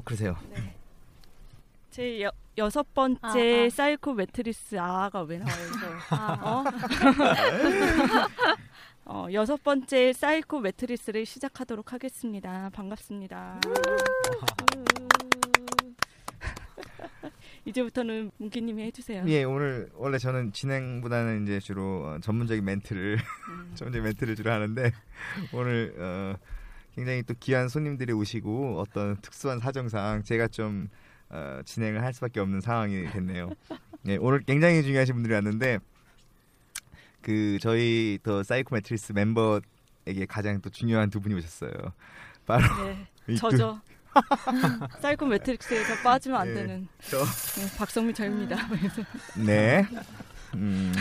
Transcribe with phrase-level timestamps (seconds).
[0.00, 0.34] 어 그러세요.
[1.90, 3.70] 제 여, 여섯 번째 아, 아.
[3.70, 5.68] 사이코 매트릭스 아가 왜 나와요?
[5.68, 5.86] 이거?
[6.48, 6.64] 어?
[9.04, 12.70] 어, 여섯 번째 사이코 매트릭스를 시작하도록 하겠습니다.
[12.72, 13.60] 반갑습니다.
[17.66, 19.24] 이제부터는 문기님이 해주세요.
[19.26, 23.72] 예 오늘 원래 저는 진행보다는 이제 주로 어, 전문적인 멘트를 음.
[23.76, 24.92] 전문적인 멘트를 주로 하는데
[25.52, 26.36] 오늘 어,
[26.94, 30.88] 굉장히 또 귀한 손님들이 오시고 어떤 특수한 사정상 제가 좀
[31.28, 33.50] 어, 진행을 할 수밖에 없는 상황이 됐네요.
[34.08, 35.78] 예, 오늘 굉장히 중요하신 분들이 왔는데
[37.22, 41.72] 그 저희 더 사이코 매트릭스 멤버에게 가장 또 중요한 두 분이 오셨어요.
[42.46, 42.64] 바로
[43.26, 43.80] 네, 저죠.
[45.00, 48.56] 사이코 매트릭스에서 빠지면 안 네, 되는 저 네, 박성미 저입니다.
[49.46, 49.86] 네.
[50.54, 50.92] 음.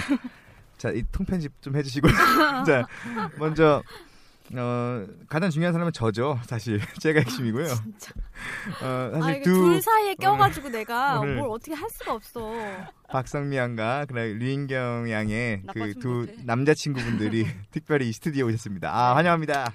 [0.77, 2.07] 자, 이 통편집 좀 해주시고.
[2.65, 2.87] 자,
[3.37, 3.83] 먼저,
[4.55, 6.39] 어, 가장 중요한 사람은 저죠.
[6.45, 6.79] 사실.
[6.99, 7.65] 제가 핵심이고요.
[7.65, 12.51] 어, 아 사실 이게 두, 둘 사이에 껴가지고 내가 오늘- 뭘 어떻게 할 수가 없어.
[13.09, 16.27] 박성미 양과 그다음에 류인경 양의 그 두.
[16.45, 18.89] 남자친구분들이 특별히 이 스튜디오에 오셨습니다.
[18.91, 19.71] 아, 환영합니다.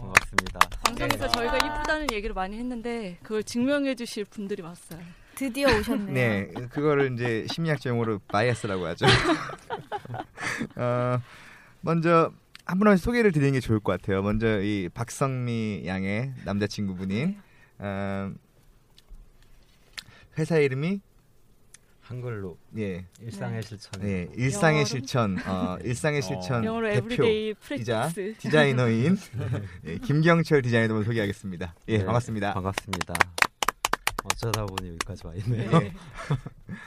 [0.00, 0.60] 반갑습니다.
[0.84, 1.32] 방송에서 네.
[1.32, 5.00] 저희가 이쁘다는 얘기를 많이 했는데 그걸 증명해 주실 분들이 왔어요.
[5.34, 6.12] 드디어 오셨네요.
[6.14, 9.06] 네, 그거를 이제 심리학적 용어로 bias라고 하죠.
[10.76, 11.18] 어,
[11.80, 12.30] 먼저
[12.72, 14.22] 한분 한분 소개를 드리는 게 좋을 것 같아요.
[14.22, 17.36] 먼저 이 박성미 양의 남자친구분인
[17.78, 18.32] 어,
[20.38, 21.02] 회사 이름이
[22.00, 24.02] 한글로 예, 일상의 실천.
[24.04, 24.86] 예 일상의?
[24.86, 28.38] 실천, 어, 일상의 실천 영어로 대표 everyday 이자 practice.
[28.38, 29.18] 디자이너인
[29.84, 31.74] 예, 김경철 디자이너를 소개하겠습니다.
[31.88, 32.54] 예, 네, 반갑습니다.
[32.54, 33.14] 반갑습니다.
[34.24, 35.78] 어쩌다 보니 여기까지 와 있네요.
[35.78, 35.92] 네.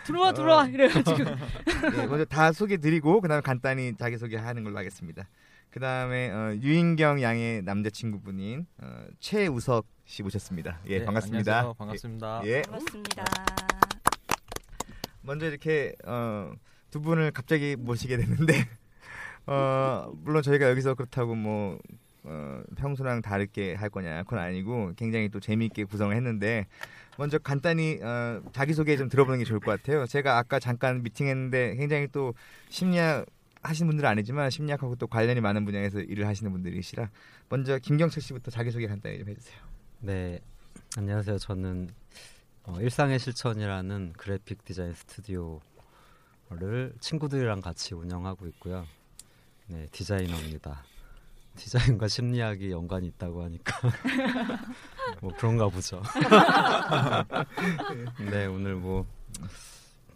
[0.07, 0.67] 들어와 들어와 어.
[0.67, 5.27] 이래가지고 네, 먼저 다 소개 드리고 그다음에 간단히 자기 소개하는 걸로 하겠습니다.
[5.75, 10.79] 그 다음에 어, 유인경 양의 남자친구분인 어, 최우석 씨 모셨습니다.
[10.85, 11.51] 예, 네, 반갑습니다.
[11.51, 11.73] 안녕하세요.
[11.73, 12.41] 반갑습니다.
[12.45, 13.25] 예, 반갑습니다.
[15.21, 16.53] 먼저 이렇게 어,
[16.91, 18.53] 두 분을 갑자기 모시게 됐는데
[19.47, 21.77] 어, 물론 저희가 여기서 그렇다고 뭐
[22.23, 26.67] 어, 평소랑 다르게 할 거냐 그건 아니고 굉장히 또 재미있게 구성을 했는데
[27.17, 30.05] 먼저 간단히 어, 자기소개 좀 들어보는 게 좋을 것 같아요.
[30.05, 32.33] 제가 아까 잠깐 미팅했는데 굉장히 또
[32.69, 33.25] 심리학
[33.67, 37.09] 하시는 분들은 아니지만 심리학하고 또 관련이 많은 분야에서 일을 하시는 분들이시라
[37.49, 39.57] 먼저 김경철 씨부터 자기소개 간단히 좀 해주세요.
[39.99, 40.39] 네,
[40.97, 41.37] 안녕하세요.
[41.39, 41.89] 저는
[42.63, 45.61] 어, 일상의 실천이라는 그래픽 디자인 스튜디오를
[46.99, 48.85] 친구들이랑 같이 운영하고 있고요.
[49.67, 50.83] 네, 디자이너입니다.
[51.55, 53.79] 디자인과 심리학이 연관이 있다고 하니까
[55.21, 56.01] 뭐 그런가 보죠.
[58.29, 59.05] 네, 오늘 뭐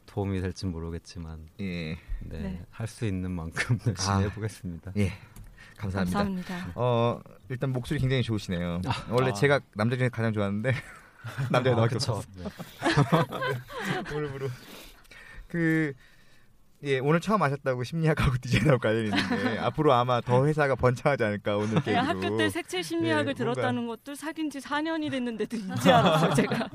[0.09, 2.65] 도움이 될지 모르겠지만 예, 네, 네.
[2.71, 4.17] 할 수 있는 만큼 열심히 아.
[4.19, 4.91] 해보겠습니다.
[4.97, 5.13] 예,
[5.77, 6.17] 감사합니다.
[6.19, 6.71] 감사합니다.
[6.75, 8.81] 어 일단 목소리 굉장히 좋으시네요.
[9.11, 9.33] 원래 아.
[9.33, 10.73] 제가 남자 중에 가장 좋아하는데
[11.51, 12.21] 남자가 아, 나밖에 그쵸.
[12.37, 12.45] 네.
[14.11, 14.49] 무릎으로
[15.47, 15.93] 그
[16.83, 21.75] 예, 오늘 처음 아셨다고 심리학하고 디자인하고 관련이 있는데 앞으로 아마 더 회사가 번창하지 않을까 오늘
[21.75, 21.91] 계기로.
[21.91, 26.33] 네, 학교 때 색칠 심리학을 예, 뭔가- 들었다는 것도 사귄 지 4년이 됐는데도 이제 알았어요,
[26.35, 26.69] 제가.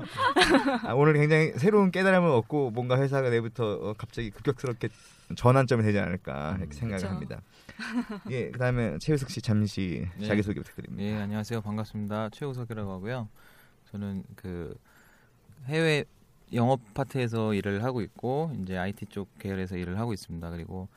[0.83, 4.89] 아, 오늘 굉장히 새로운 깨달음을 얻고 뭔가 회사가 내부터 어, 갑자기 급격스럽게
[5.35, 7.07] 전환점이 되지 않을까 이렇게 생각을 그쵸.
[7.07, 7.41] 합니다.
[8.29, 10.27] 예, 그다음에 최우석 씨 잠시 네.
[10.27, 11.03] 자기 소개 부탁드립니다.
[11.03, 11.61] 예, 안녕하세요.
[11.61, 12.29] 반갑습니다.
[12.31, 13.27] 최우석이라고 하고요.
[13.91, 14.75] 저는 그
[15.65, 16.05] 해외
[16.53, 20.49] 영업 파트에서 일을 하고 있고 이제 IT 쪽 계열에서 일을 하고 있습니다.
[20.51, 20.87] 그리고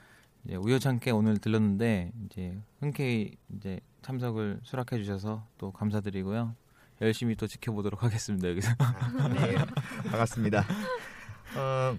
[0.44, 6.54] 이제 우연찮게 오늘 들렀는데 이제 흔쾌히 이제 참석을 수락해 주셔서 또 감사드리고요.
[7.00, 8.48] 열심히 또 지켜보도록 하겠습니다.
[8.48, 8.72] 여기서.
[9.34, 9.56] 네,
[10.10, 10.64] 반갑습니다.
[11.56, 11.96] 어,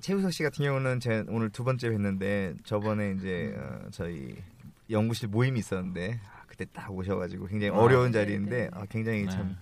[0.00, 4.36] 최우석 씨 같은 경우는 제 오늘 두 번째 뵀는데 저번에 이제 어, 저희
[4.88, 8.70] 연구실 모임이 있었는데 아, 그때 딱 오셔가지고 굉장히 아, 어려운 네, 자리인데 네.
[8.72, 9.30] 아, 굉장히 네.
[9.30, 9.56] 참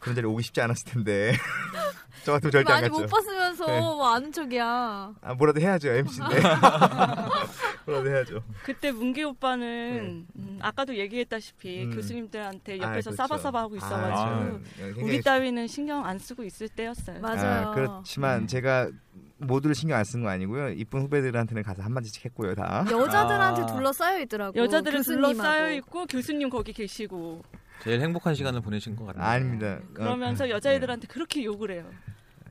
[0.00, 1.32] 그런 자리 오기 쉽지 않았을 텐데
[2.24, 3.02] 저 같으면 절대 안 많이 갔죠.
[3.02, 3.80] 못 봤으면서 네.
[3.80, 5.14] 뭐 아는 척이야.
[5.22, 6.40] 아 뭐라도 해야죠 MC인데
[7.86, 8.42] 뭐라도 해야죠.
[8.64, 11.84] 그때 문기 오빠는 음, 아까도 얘기했다시피 네.
[11.84, 11.94] 음.
[11.94, 13.16] 교수님들한테 아, 옆에서 그렇죠.
[13.16, 17.20] 싸바싸바 하고 있어가지고 아, 굉장히 우리 따위는 신경 안 쓰고 있을 때였어요.
[17.20, 17.68] 맞아요.
[17.68, 18.46] 아, 그렇지만 네.
[18.48, 18.90] 제가
[19.38, 20.70] 모두를 신경 안 쓴 거 아니고요.
[20.72, 22.84] 이쁜 후배들한테는 가서 한 마디씩 했고요 다.
[22.90, 23.66] 여자들한테 아.
[23.66, 24.58] 둘러싸여 있더라고.
[24.58, 25.32] 여자들은 교수님하고.
[25.32, 27.42] 둘러싸여 있고 교수님 거기 계시고
[27.82, 29.24] 제일 행복한 시간을 보내신 것 같아요.
[29.24, 29.80] 아닙니다.
[29.94, 31.90] 그러면서 어, 여자애들한테 그렇게 욕을 해요.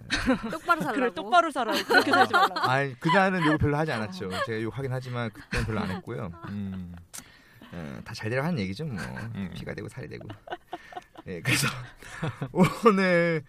[0.51, 0.99] 똑바로 살라고.
[0.99, 1.83] 그래 똑바로 살아요.
[1.85, 2.59] 그렇게 살지 말라고.
[2.69, 4.29] 아니 그날은 욕을 별로 하지 않았죠.
[4.45, 6.31] 제가 욕하긴 하지만 그때는 별로 안 했고요.
[6.49, 6.95] 음,
[7.71, 8.97] 어, 다잘 되라 하는 얘기죠 뭐.
[9.35, 9.51] 음.
[9.53, 10.27] 피가 되고 살이 되고.
[11.27, 11.67] 예, 그래서
[12.85, 13.43] 오늘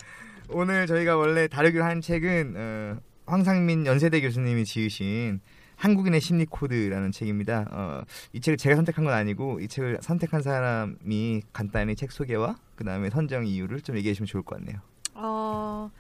[0.51, 5.41] 오늘 저희가 원래 다루기로 한 책은 어, 황상민 연세대 교수님이 지으신
[5.81, 7.67] 한국인의 심리 코드라는 책입니다.
[7.71, 8.03] 어,
[8.35, 13.09] 이 책을 제가 선택한 건 아니고 이 책을 선택한 사람이 간단히 책 소개와 그 다음에
[13.09, 14.79] 선정 이유를 좀 얘기해 주시면 좋을 것 같네요.
[15.15, 15.91] 어,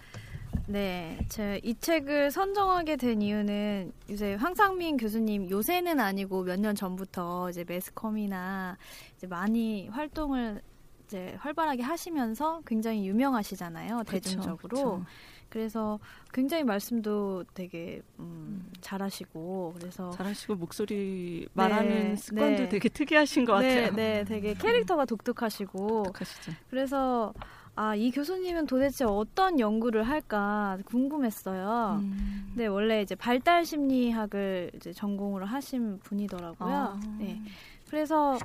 [0.67, 1.19] 네.
[1.31, 7.65] 제가 이 책을 선정하게 된 이유는 요새 황상민 교수님 요새는 아니고 몇 년 전부터 이제
[7.67, 8.77] 매스컴이나
[9.17, 10.61] 이제 많이 활동을
[11.07, 14.03] 이제 활발하게 하시면서 굉장히 유명하시잖아요.
[14.07, 14.59] 대중적으로.
[14.69, 15.05] 그쵸,
[15.51, 15.99] 그래서
[16.33, 22.69] 굉장히 말씀도 되게 음, 잘하시고 그래서 잘하시고 목소리 말하는 네, 습관도 네.
[22.69, 23.97] 되게 특이하신 것 네, 같아요.
[23.97, 26.53] 네, 되게 캐릭터가 독특하시고 독특하시죠.
[26.71, 27.35] 그래서
[27.75, 32.01] 아, 이 교수님은 도대체 어떤 연구를 할까 궁금했어요.
[32.01, 32.53] 음.
[32.55, 36.75] 네, 원래 이제 발달 심리학을 이제 전공으로 하신 분이더라고요.
[36.75, 37.01] 아.
[37.19, 37.41] 네.
[37.89, 38.39] 그래서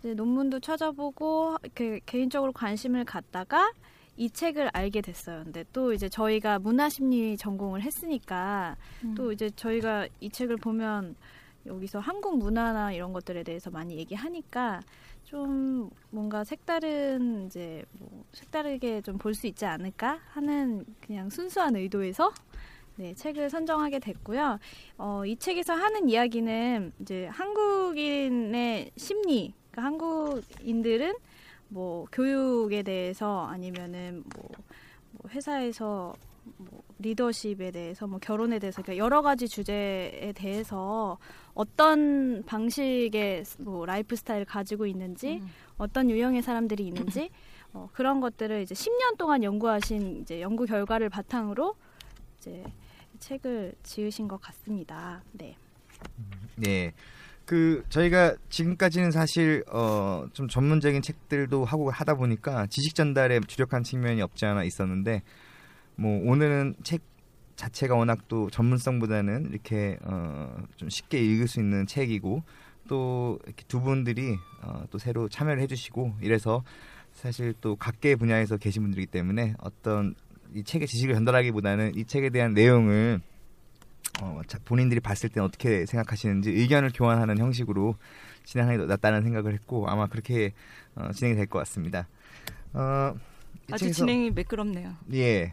[0.00, 3.72] 이제 논문도 찾아보고 이렇게 개인적으로 관심을 갖다가
[4.20, 5.44] 이 책을 알게 됐어요.
[5.44, 9.14] 근데 또 이제 저희가 문화심리 전공을 했으니까 음.
[9.14, 11.16] 또 이제 저희가 이 책을 보면
[11.64, 14.80] 여기서 한국 문화나 이런 것들에 대해서 많이 얘기하니까
[15.24, 22.30] 좀 뭔가 색다른 이제 뭐 색다르게 좀 볼 수 있지 않을까 하는 그냥 순수한 의도에서
[22.96, 24.58] 네, 책을 선정하게 됐고요.
[24.98, 31.14] 어, 이 책에서 하는 이야기는 이제 한국인의 심리, 그러니까 한국인들은
[31.70, 34.48] 뭐 교육에 대해서 아니면은 뭐,
[35.12, 36.14] 뭐 회사에서
[36.56, 41.18] 뭐 리더십에 대해서 뭐 결혼에 대해서 그러니까 여러 가지 주제에 대해서
[41.54, 45.48] 어떤 방식의 뭐 라이프 스타일을 가지고 있는지 음.
[45.78, 47.30] 어떤 유형의 사람들이 있는지
[47.72, 51.76] 어, 그런 것들을 이제 10년 동안 연구하신 이제 연구 결과를 바탕으로
[52.38, 52.64] 이제
[53.20, 55.22] 책을 지으신 것 같습니다.
[55.32, 55.56] 네.
[56.56, 56.92] 네.
[57.50, 64.22] 그 저희가 지금까지는 사실 어, 좀 전문적인 책들도 하고 하다 보니까 지식 전달에 주력한 측면이
[64.22, 65.24] 없지 않아 있었는데
[65.96, 67.02] 뭐 오늘은 책
[67.56, 72.44] 자체가 워낙 또 전문성보다는 이렇게 어, 좀 쉽게 읽을 수 있는 책이고
[72.86, 76.62] 또 이렇게 두 분들이 어, 또 새로 참여를 해주시고 이래서
[77.10, 80.14] 사실 또 각계 분야에서 계신 분들이기 때문에 어떤
[80.54, 83.20] 이 책의 지식을 전달하기보다는 이 책에 대한 내용을
[84.20, 87.96] 어, 자, 본인들이 봤을 때 어떻게 생각하시는지 의견을 교환하는 형식으로
[88.44, 90.52] 진행하는 게 낫다는 생각을 했고 아마 그렇게
[90.94, 92.06] 어, 진행이 될 것 같습니다.
[92.72, 93.14] 어,
[93.68, 94.94] 이 아주 진행이 매끄럽네요.
[95.14, 95.52] 예.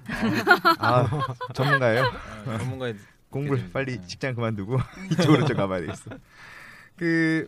[0.79, 1.07] 아,
[1.53, 2.03] 전문가예요?
[2.45, 2.95] 아, 전문가의
[3.29, 4.07] 공부를 음, 빨리 네.
[4.07, 4.77] 직장 그만두고
[5.11, 6.11] 이쪽으로 좀 가봐야 되겠어.
[6.95, 7.47] 그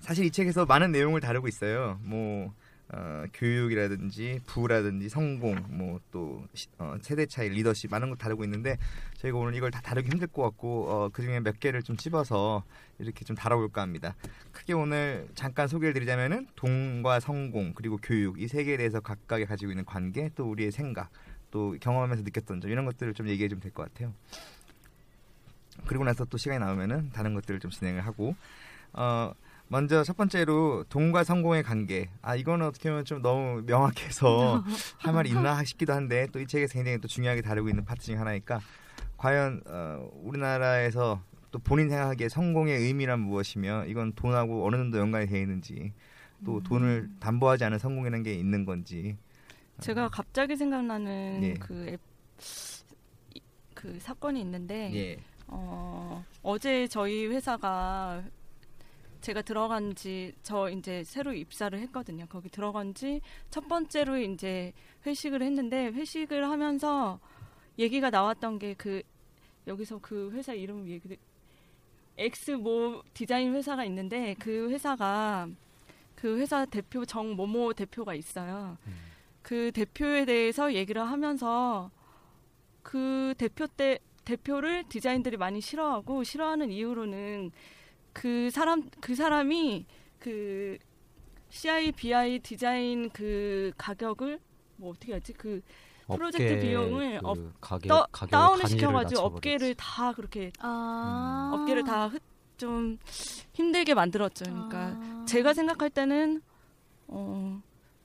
[0.00, 1.98] 사실 이 책에서 많은 내용을 다루고 있어요.
[2.02, 2.52] 뭐
[2.94, 6.44] 어, 교육이라든지 부라든지 성공, 뭐또
[6.78, 8.76] 어, 세대 차이, 리더십 많은 거 다루고 있는데
[9.16, 12.62] 저희가 오늘 이걸 다 다루기 힘들 것 같고 어, 그 중에 몇 개를 좀 집어서
[12.98, 14.14] 이렇게 좀 다뤄볼까 합니다.
[14.52, 19.72] 크게 오늘 잠깐 소개를 드리자면은 동과 성공 그리고 교육 이 세 개에 대해서 각각이 가지고
[19.72, 21.10] 있는 관계 또 우리의 생각
[21.50, 24.12] 또 경험하면서 느꼈던 점 이런 것들을 좀 얘기해 주면 될 것 같아요.
[25.86, 28.36] 그리고 나서 또 시간이 나오면은 다른 것들을 좀 진행을 하고
[28.92, 29.32] 어
[29.72, 34.62] 먼저 첫 번째로 돈과 성공의 관계 아 이거는 어떻게 보면 좀 너무 명확해서
[35.00, 38.16] 할 말이 있나 싶기도 한데 또 이 책에서 굉장히 또 중요하게 다루고 있는 파트 중에
[38.16, 38.60] 하나니까
[39.16, 45.40] 과연 어, 우리나라에서 또 본인 생각하기에 성공의 의미란 무엇이며 이건 돈하고 어느 정도 연관이 되어
[45.40, 45.94] 있는지
[46.44, 46.62] 또 음.
[46.64, 49.16] 돈을 담보하지 않은 성공이라는 게 있는 건지
[49.80, 51.54] 제가 갑자기 생각나는 예.
[51.54, 52.00] 그, 앱,
[53.34, 53.40] 이-
[53.72, 55.18] 그 사건이 있는데 예.
[55.46, 58.22] 어, 어제 저희 회사가
[59.22, 62.26] 제가 들어간 지 저 이제 새로 입사를 했거든요.
[62.28, 64.72] 거기 들어간 지 첫 번째로 이제
[65.06, 67.18] 회식을 했는데 회식을 하면서
[67.78, 69.02] 얘기가 나왔던 게 그
[69.66, 71.16] 여기서 그 회사 이름 얘기
[72.18, 75.48] X 모 디자인 회사가 있는데 그 회사가
[76.16, 78.76] 그 회사 대표 정 모모 대표가 있어요.
[79.42, 81.90] 그 대표에 대해서 얘기를 하면서
[82.82, 87.50] 그 대표 때 대표를 디자인들이 많이 싫어하고 싫어하는 이유로는
[88.12, 89.86] 그 사람 그 사람이
[90.18, 90.78] 그
[91.50, 94.38] CI BI 디자인 그 가격을
[94.76, 95.60] 뭐 어떻게 하지 그
[96.06, 99.20] 프로젝트 업계 비용을 그 업- 가격 떠, 가격을 다운을 시켜가지고.
[99.20, 101.50] 업계를 다 그렇게 아.
[101.54, 102.10] 업계를 다
[102.58, 102.96] 좀
[103.54, 104.44] 힘들게 만들었죠.
[104.44, 105.24] 그러니까 아.
[105.26, 106.40] 제가 생각할 때는
[107.08, 107.60] 어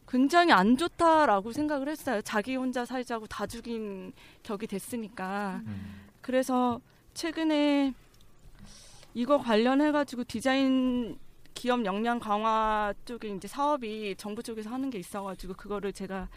[0.07, 2.21] 굉장히 안 좋다라고 생각을 했어요.
[2.23, 5.61] 자기 혼자 살자고 다 죽인 격이 됐으니까.
[5.63, 6.07] 음.
[6.21, 6.81] 그래서
[7.13, 7.93] 최근에
[9.13, 11.17] 이거 관련해 가지고 디자인
[11.53, 16.29] 기업 역량 강화 쪽에 이제 사업이 정부 쪽에서 하는 게 있어 가지고 그거를 제가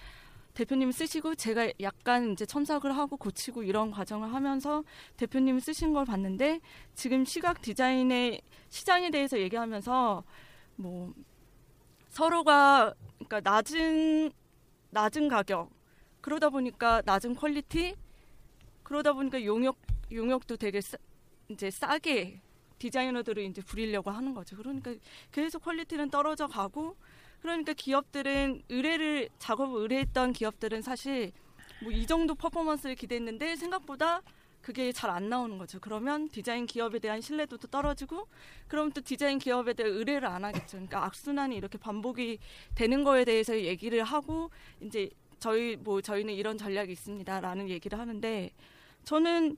[0.55, 4.83] 대표님 쓰시고 제가 약간 이제 첨삭을 하고 고치고 이런 과정을 하면서
[5.17, 6.61] 대표님 쓰신 걸 봤는데
[6.95, 10.25] 지금 시각 디자인의 시장에 대해서 얘기하면서
[10.77, 11.13] 뭐
[12.09, 14.33] 서로가 그러니까 낮은
[14.91, 15.71] 낮은 가격
[16.21, 17.95] 그러다 보니까 낮은 quality
[18.83, 19.79] 그러다 보니까 용역
[20.11, 20.97] 용역도 되게 싸,
[21.49, 22.41] 이제 싸게
[22.81, 24.57] 디자이너들을 이제 부리려고 하는 거죠.
[24.57, 24.93] 그러니까
[25.31, 26.97] 계속 quality는 떨어져 가고
[27.41, 31.33] 그러니까 기업들은 의뢰를 작업을 의뢰했던 기업들은 사실
[31.83, 34.23] 뭐 이 정도 퍼포먼스를 기대했는데 생각보다
[34.61, 35.79] 그게 잘 안 나오는 거죠.
[35.81, 38.29] 그러면 디자인 기업에 대한 신뢰도도 떨어지고
[38.69, 40.73] 그럼 또 디자인 기업에 대해 의뢰를 안 하겠죠.
[40.73, 42.39] 그러니까 악순환이 이렇게 반복이
[42.75, 44.51] 되는 거에 대해서 얘기를 하고
[44.83, 45.09] 이제
[45.39, 48.51] 저희 뭐 저희는 이런 전략이 있습니다라는 얘기를 하는데
[49.05, 49.57] 저는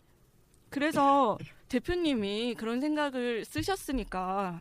[0.70, 1.36] 그래서
[1.72, 4.60] 대표님이 그런 생각을 쓰셨으니까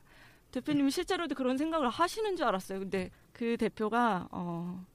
[0.51, 2.79] 대표님이 실제로도 그런 생각을 하시는 줄 알았어요.
[2.79, 4.85] 근데 그 대표가 어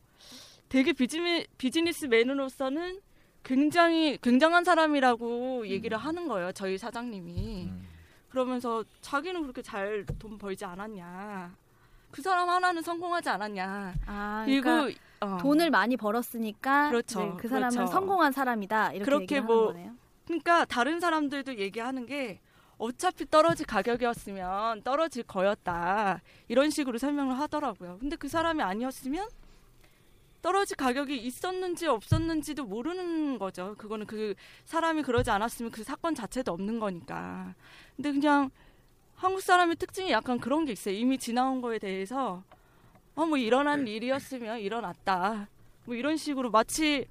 [0.71, 3.01] 되게 비즈니, 비즈니스맨으로서는
[3.43, 6.53] 굉장히 굉장한 사람이라고 얘기를 하는 거예요.
[6.53, 7.67] 저희 사장님이.
[7.67, 7.87] 음.
[8.31, 11.55] 그러면서 자기는 그렇게 잘 돈 벌지 않았냐.
[12.11, 13.95] 그 사람 하나는 성공하지 않았냐.
[14.07, 17.93] 아, 그리고 그러니까 어, 돈을 많이 벌었으니까 그렇죠, 이제 그 사람은 그렇죠.
[17.93, 20.06] 성공한 사람이다 이렇게 그렇게 얘기하는 뭐 거네요.
[20.27, 22.41] 그러니까 다른 사람들도 얘기하는 게
[22.79, 26.21] 어차피 떨어질 가격이었으면 떨어질 거였다.
[26.49, 27.99] 이런 식으로 설명을 하더라고요.
[28.01, 29.29] 근데 그 사람이 아니었으면
[30.43, 33.75] 떨어질 가격이 있었는지 없었는지도 모르는 거죠.
[33.79, 37.55] 그거는 그 사람이 그러지 않았으면 그 사건 자체도 없는 거니까.
[37.97, 38.51] 근데 그냥
[39.15, 40.95] 한국 사람의 특징이 약간 그런 게 있어요.
[40.95, 42.45] 이미 지나온 거에 대해서
[43.15, 45.49] 어 뭐 일어난 일이었으면 일어났다.
[45.87, 47.07] 뭐 이런 식으로 마치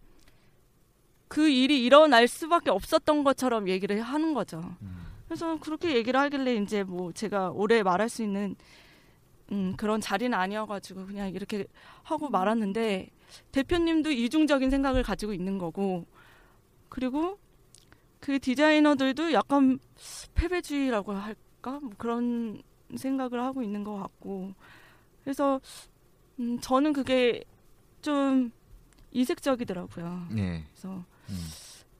[1.27, 4.75] 그 일이 일어날 수밖에 없었던 것처럼 얘기를 하는 거죠.
[5.27, 8.55] 그래서 그렇게 얘기를 하길래 이제 뭐 제가 오래 말할 수 있는
[9.51, 11.65] 음, 그런 자리는 아니어가지고 그냥 이렇게
[12.03, 13.10] 하고 말았는데
[13.51, 16.05] 대표님도 이중적인 생각을 가지고 있는 거고
[16.89, 17.38] 그리고
[18.20, 19.79] 그 디자이너들도 약간
[20.34, 22.62] 패배주의라고 할까 뭐 그런
[22.96, 24.53] 생각을 하고 있는 것 같고
[25.24, 25.60] 그래서
[26.39, 27.44] 음, 저는 그게
[28.01, 28.51] 좀
[29.12, 30.27] 이색적이더라고요.
[30.32, 30.63] 네.
[30.72, 31.36] 그래서 음.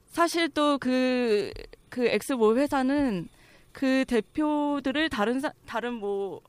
[0.08, 1.52] 사실 또그그
[1.98, 3.28] 엑스모 회사는
[3.72, 6.40] 그 대표들을 다른 사, 다른 뭐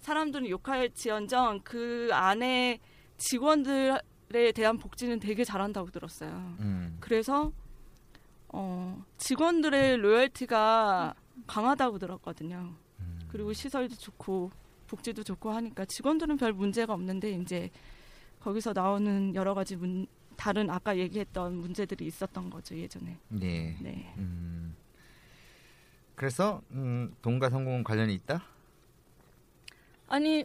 [0.00, 2.80] 사람들은 욕할지언정 그 안에
[3.18, 6.56] 직원들에 대한 복지는 되게 잘한다고 들었어요.
[6.60, 6.96] 음.
[7.00, 7.52] 그래서
[8.48, 11.14] 어 직원들의 로열티가
[11.46, 12.74] 강하다고 들었거든요.
[13.00, 13.20] 음.
[13.28, 14.50] 그리고 시설도 좋고
[14.86, 17.70] 복지도 좋고 하니까 직원들은 별 문제가 없는데 이제
[18.40, 20.06] 거기서 나오는 여러 가지 문,
[20.36, 23.16] 다른 아까 얘기했던 문제들이 있었던 거죠 예전에.
[23.28, 23.76] 네.
[23.80, 24.14] 네.
[24.18, 24.74] 음.
[26.14, 28.42] 그래서 음, 돈과 성공은 관련이 있다?
[30.08, 30.44] 아니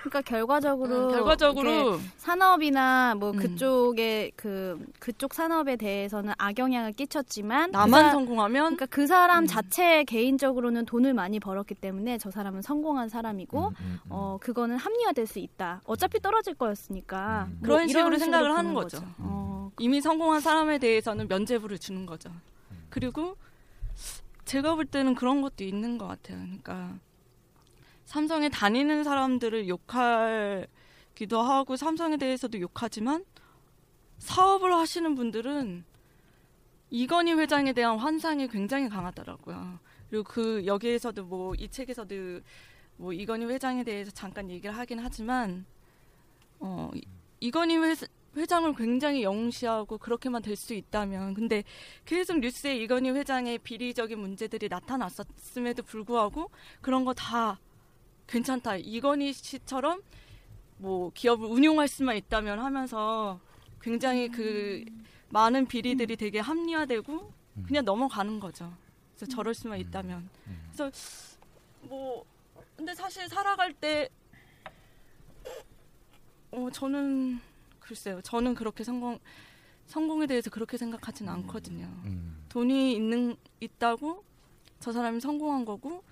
[0.00, 3.36] 그러니까 결과적으로 음, 결과적으로 산업이나 뭐 음.
[3.36, 9.46] 그쪽에 그 그쪽 산업에 대해서는 악영향을 끼쳤지만 나만 그 사- 성공하면 그러니까 그 사람 음.
[9.46, 14.08] 자체 개인적으로는 돈을 많이 벌었기 때문에 저 사람은 성공한 사람이고 음, 음, 음.
[14.08, 15.82] 어 그거는 합리화될 수 있다.
[15.84, 17.58] 어차피 떨어질 거였으니까 음.
[17.60, 19.04] 뭐 그런 식으로 생각을 하는 보는 거죠.
[19.18, 22.30] 어, 이미 성공한 사람에 대해서는 면죄부를 주는 거죠.
[22.88, 23.36] 그리고
[24.46, 26.38] 제가 볼 때는 그런 것도 있는 것 같아요.
[26.38, 26.94] 그러니까
[28.12, 33.24] 삼성에 다니는 사람들을 욕하기도 하고 삼성에 대해서도 욕하지만
[34.18, 35.82] 사업을 하시는 분들은
[36.90, 39.78] 이건희 회장에 대한 환상이 굉장히 강하더라고요.
[40.10, 42.14] 그리고 그 여기에서도 뭐 이 책에서도
[42.98, 45.64] 뭐 이건희 회장에 대해서 잠깐 얘기를 하긴 하지만
[46.60, 47.00] 어 이-
[47.40, 47.94] 이건희 회,
[48.36, 51.64] 회장을 굉장히 영시하고 그렇게만 될 수 있다면 근데
[52.04, 56.50] 계속 뉴스에 이건희 회장의 비리적인 문제들이 나타났었음에도 불구하고
[56.82, 57.58] 그런 거 다
[58.26, 60.02] 괜찮다 이건희 씨처럼
[60.78, 63.40] 뭐 기업을 운용할 수만 있다면 하면서
[63.80, 64.84] 굉장히 그
[65.28, 67.32] 많은 비리들이 되게 합리화되고
[67.66, 68.72] 그냥 넘어가는 거죠.
[69.14, 70.28] 그래서 저럴 수만 있다면
[70.72, 70.90] 그래서
[71.82, 72.24] 뭐
[72.76, 74.08] 근데 사실 살아갈 때
[76.50, 77.40] 어, 저는
[77.80, 78.20] 글쎄요.
[78.22, 79.18] 저는 그렇게 성공
[79.86, 81.86] 성공에 대해서 그렇게 생각하진 않거든요.
[82.04, 82.44] 음.
[82.48, 84.24] 돈이 있는 있다고
[84.80, 86.02] 저 사람이 성공한 거고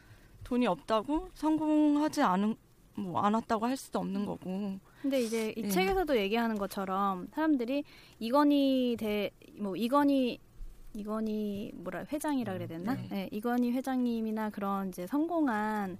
[0.50, 2.56] 돈이 없다고 성공하지 않은
[2.96, 4.80] 뭐 않았다고 할 수도 없는 거고.
[5.00, 5.68] 근데 이제 이 네.
[5.68, 7.84] 책에서도 얘기하는 것처럼 사람들이
[8.18, 10.40] 이건희 대뭐 이건희
[10.92, 12.94] 이건희 뭐라 회장이라 그래야 되나?
[12.94, 13.08] 네.
[13.08, 13.28] 네.
[13.30, 15.98] 이건희 회장님이나 그런 이제 성공한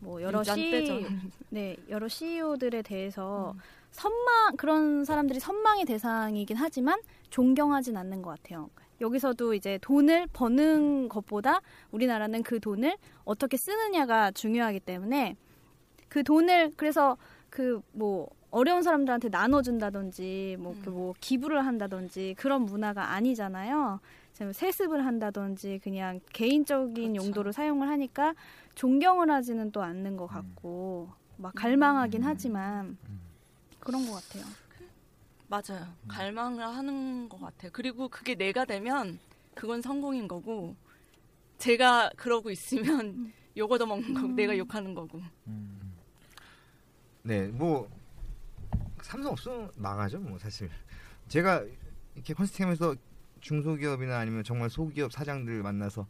[0.00, 1.00] 뭐 여러 빼죠.
[1.48, 3.60] 네 여러 CEO들에 대해서 음.
[3.92, 7.00] 선망 그런 사람들이 선망의 대상이긴 하지만
[7.30, 8.68] 존경하진 않는 것 같아요.
[9.00, 11.60] 여기서도 이제 돈을 버는 것보다
[11.90, 15.36] 우리나라는 그 돈을 어떻게 쓰느냐가 중요하기 때문에
[16.08, 17.16] 그 돈을 그래서
[17.50, 20.94] 그 뭐 어려운 사람들한테 나눠준다든지 뭐, 그 음.
[20.94, 24.00] 뭐 기부를 한다든지 그런 문화가 아니잖아요.
[24.32, 27.26] 세습을 한다든지 그냥 개인적인 그렇죠.
[27.26, 28.34] 용도로 사용을 하니까
[28.74, 32.26] 존경을 하지는 또 않는 것 같고 막 갈망하긴 음.
[32.26, 32.98] 하지만
[33.80, 34.44] 그런 것 같아요.
[35.48, 35.86] 맞아요.
[36.08, 37.70] 갈망을 하는 것 같아요.
[37.72, 39.18] 그리고 그게 내가 되면
[39.54, 40.76] 그건 성공인 거고
[41.58, 45.20] 제가 그러고 있으면 욕 얻어 먹는 거고 내가 욕하는 거고.
[45.46, 45.94] 음.
[47.22, 47.88] 네, 뭐
[49.02, 50.70] 삼성 없으면 망하죠, 뭐 사실.
[51.28, 51.64] 제가
[52.14, 52.96] 이렇게 컨설팅하면서
[53.40, 56.06] 중소기업이나 아니면 정말 소기업 사장들 만나서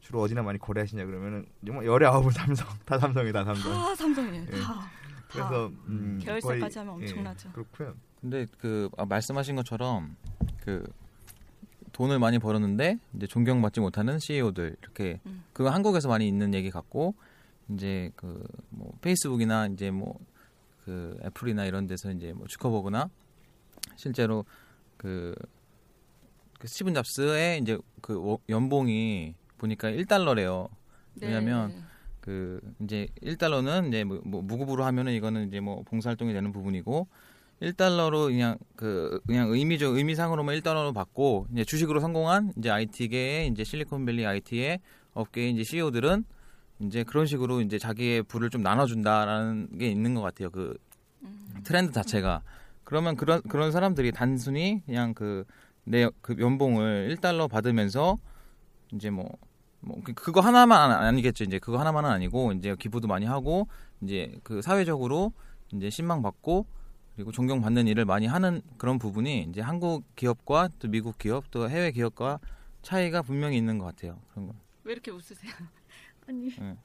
[0.00, 3.72] 주로 어디나 많이 거래하시냐 그러면은 정말 열의 아홉은 삼성, 다 삼성이다 삼성.
[3.72, 4.46] 다 삼성이에요.
[4.52, 4.60] 예.
[4.60, 4.74] 다.
[4.74, 4.90] 다.
[5.28, 7.52] 그래서 음, 계열사까지 하면 예, 엄청나죠.
[7.52, 7.94] 그렇고요.
[8.24, 10.16] 근데 그 아, 말씀하신 것처럼
[10.62, 10.82] 그
[11.92, 15.44] 돈을 많이 벌었는데 이제 존경받지 못하는 CEO들 이렇게 음.
[15.52, 17.14] 그거 한국에서 많이 있는 얘기 같고
[17.68, 20.18] 이제 그 뭐 페이스북이나 이제 뭐
[20.84, 23.08] 그 애플이나 이런 데서 이제 뭐 주커버그나
[23.96, 24.44] 실제로
[24.98, 25.34] 그,
[26.58, 30.68] 그 스티븐 잡스의 이제 그 워- 연봉이 보니까 1달러래요.
[31.14, 31.28] 네.
[31.28, 31.84] 왜냐면
[32.20, 37.08] 그 이제 1달러는 이제 뭐, 뭐 무급으로 하면은 이거는 이제 뭐 봉사활동이 되는 부분이고
[37.62, 44.26] 1달러로 그냥 그 그냥 의미적 의미상으로만 1달러로 받고 이제 주식으로 성공한 이제 IT계의 이제 실리콘밸리
[44.26, 44.80] IT의
[45.14, 46.24] 업계의 이제 CEO들은
[46.80, 50.50] 이제 그런 식으로 이제 자기의 부를 좀 나눠준다라는 게 있는 것 같아요.
[50.50, 50.76] 그
[51.22, 51.60] 음.
[51.64, 52.42] 트렌드 자체가
[52.82, 55.44] 그러면 그런 그런 사람들이 단순히 그냥 그
[55.84, 58.18] 내그 연봉을 1달러 받으면서
[58.92, 59.30] 이제 뭐,
[59.80, 61.44] 뭐 그- 그거 하나만 아- 아니겠죠.
[61.44, 63.68] 이제 그거 하나만은 아니고 이제 기부도 많이 하고
[64.02, 65.32] 이제 그 사회적으로
[65.72, 66.66] 이제 신망 받고
[67.14, 71.90] 그리고 존경받는 일을 많이 하는 그런 부분이 이제 한국 기업과 또 미국 기업 또 해외
[71.92, 72.40] 기업과
[72.82, 74.18] 차이가 분명히 있는 것 같아요.
[74.32, 74.54] 그런 거.
[74.82, 75.52] 왜 이렇게 웃으세요?
[76.28, 76.76] 아니 응.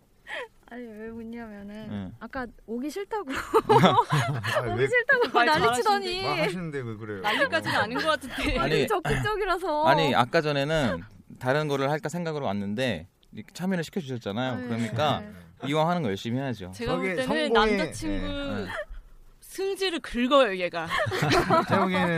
[0.69, 2.15] 아니 왜 묻냐면은 응.
[2.19, 7.21] 아까 오기 싫다고 아, 오기 왜 싫다고 말 난리치더니 막 하시는데 왜 그래요?
[7.21, 8.57] 난리까지는 아닌 것 같은데.
[8.59, 11.01] 아니, 아니 적극적이라서 아니 아까 전에는
[11.39, 13.07] 다른 거를 할까 생각으로 왔는데
[13.53, 14.55] 참여를 시켜주셨잖아요.
[14.57, 14.67] 네.
[14.67, 15.33] 그러니까 네.
[15.69, 16.71] 이왕 하는 거 열심히 해야죠.
[16.75, 18.67] 제가 볼 때는 성공의- 남자친구 네.
[19.49, 20.87] 승질을 긁어요 얘가.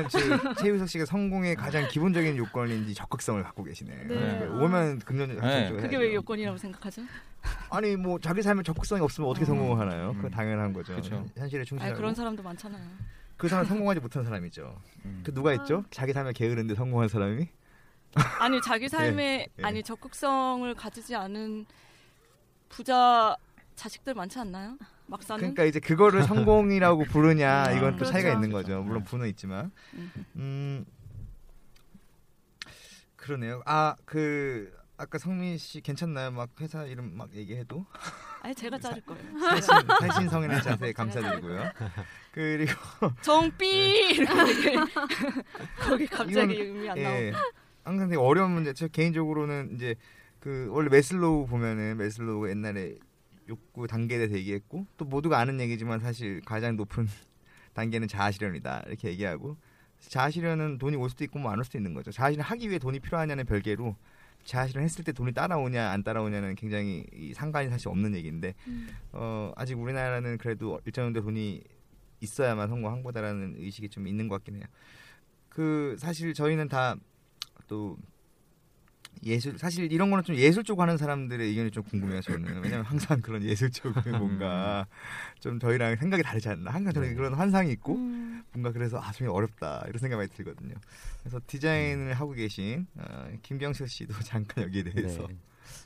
[0.09, 4.03] 제가 최유석 씨가 성공의 가장 기본적인 요건인지 적극성을 갖고 계시네.
[4.03, 4.47] 네.
[4.47, 5.71] 오면 긍정적으로 네.
[5.71, 7.03] 그게 왜 요건이라고 생각하죠?
[7.69, 9.47] 아니 뭐 자기 삶에 적극성이 없으면 어떻게 음.
[9.47, 10.09] 성공을 하나요?
[10.11, 10.17] 음.
[10.17, 10.93] 그거 당연한 거죠.
[10.93, 11.25] 그쵸.
[11.37, 11.95] 현실에 아 충실하고.
[11.95, 12.85] 그런 사람도 많잖아요.
[13.37, 14.77] 그 사람 성공하지 못한 사람이죠.
[15.05, 15.21] 음.
[15.25, 15.85] 그 누가 있죠?
[15.89, 17.47] 자기 삶에 게으른데 성공한 사람이?
[18.41, 19.63] 아니 자기 삶에 네.
[19.63, 21.65] 아니 적극성을 가지지 않은
[22.67, 23.37] 부자
[23.77, 24.77] 자식들 많지 않나요?
[25.11, 27.75] 막사는 그러니까 이제 그거를 성공이라고 부르냐 음.
[27.77, 28.37] 이건 또 차이가 그렇죠.
[28.37, 28.81] 있는 거죠.
[28.81, 29.71] 물론 부는 있지만.
[29.93, 30.13] 음.
[30.37, 30.85] 음
[33.17, 33.61] 그러네요.
[33.65, 34.71] 아 그
[35.01, 36.29] 아까 성민 씨 괜찮나요?
[36.29, 37.85] 막 회사 이름 막 얘기해도
[38.43, 39.39] 아니 제가 자를 거예요.
[39.39, 41.71] 살신 살신성인의 자세 감사드리고요.
[42.31, 42.71] 그리고
[43.21, 44.75] 정삐 이렇게
[45.79, 47.33] 거기 갑자기 이건, 의미 안 나오고 예,
[47.83, 48.73] 항상 되게 어려운 문제.
[48.73, 49.95] 저 개인적으로는 이제
[50.39, 52.95] 그 원래 매슬로우 보면은 매슬로우가 옛날에
[53.49, 57.07] 욕구 단계에 대해서 얘기했고 또 모두가 아는 얘기지만 사실 가장 높은
[57.73, 59.57] 단계는 자아실현이다 이렇게 얘기하고
[59.99, 62.11] 자아실현은 돈이 올 수도 있고 뭐 안 올 수도 있는 거죠.
[62.11, 63.95] 자아실현 하기 위해 돈이 필요하냐는 별개로
[64.43, 68.55] 자아실현 했을 때 돈이 따라오냐 안 따라오냐는 굉장히 이 상관이 사실 없는 얘기인데
[69.11, 71.61] 어, 아직 우리나라는 그래도 일정 정도 돈이
[72.21, 74.63] 있어야만 성공한 거다라는 의식이 좀 있는 것 같긴 해요.
[75.49, 76.95] 그 사실 저희는 다
[77.67, 77.97] 또
[79.23, 82.61] 예술 사실 이런 거는 좀 예술 쪽 하는 사람들의 의견이 좀 궁금해요 저는.
[82.63, 84.87] 왜냐면 항상 그런 예술 쪽은 뭔가
[85.39, 86.71] 좀 저희랑 생각이 다르지 않나.
[86.71, 89.83] 항상 저는 그런 환상이 있고 음, 뭔가 그래서 아 좀 어렵다.
[89.87, 90.73] 이런 생각이 많이 들거든요.
[91.21, 95.27] 그래서 디자인을 하고 계신 어, 김경철 씨도 잠깐 여기에 대해서.
[95.27, 95.35] 네.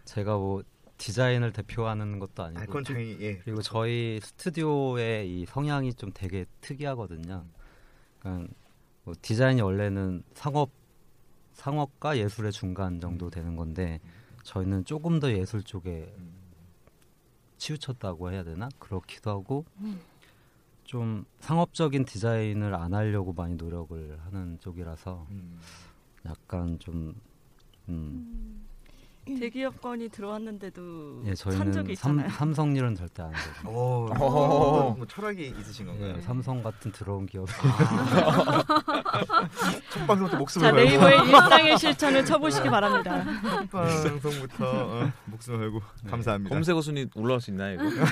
[0.05, 0.63] 제가 뭐
[0.97, 3.37] 디자인을 대표하는 것도 아니고 아 그건 당연히 예.
[3.43, 7.45] 그리고 저희 스튜디오의 이 성향이 좀 되게 특이하거든요.
[8.19, 8.53] 그러니까
[9.03, 10.71] 뭐 디자인이 원래는 상업
[11.55, 13.99] 상업과 예술의 중간 정도 되는 건데
[14.43, 16.13] 저희는 조금 더 예술 쪽에
[17.57, 18.69] 치우쳤다고 해야 되나?
[18.77, 19.65] 그렇기도 하고
[20.83, 25.59] 좀 상업적인 디자인을 안 하려고 많이 노력을 하는 쪽이라서 음.
[26.25, 27.15] 약간 좀
[27.87, 28.64] 음,
[29.25, 32.29] 대기업권이 들어왔는데도 예, 산 저희는 적이 삼, 있잖아요.
[32.37, 33.71] 삼 성 일은 절대 안 하거든요.
[33.71, 34.95] 오, 어허허허.
[34.97, 36.13] 뭐 철학이 있으신 건가요?
[36.17, 37.47] 예, 삼성 같은 더러운 기업.
[39.89, 43.23] 첫 방송부터 목숨을 자 걸고 네이버의 일상의 실천을 쳐보시기 바랍니다.
[43.41, 46.53] 첫 방송부터 어, 목숨을 걸고 감사합니다.
[46.53, 48.05] 검색어 순위 올라갈 수 있나요 이거?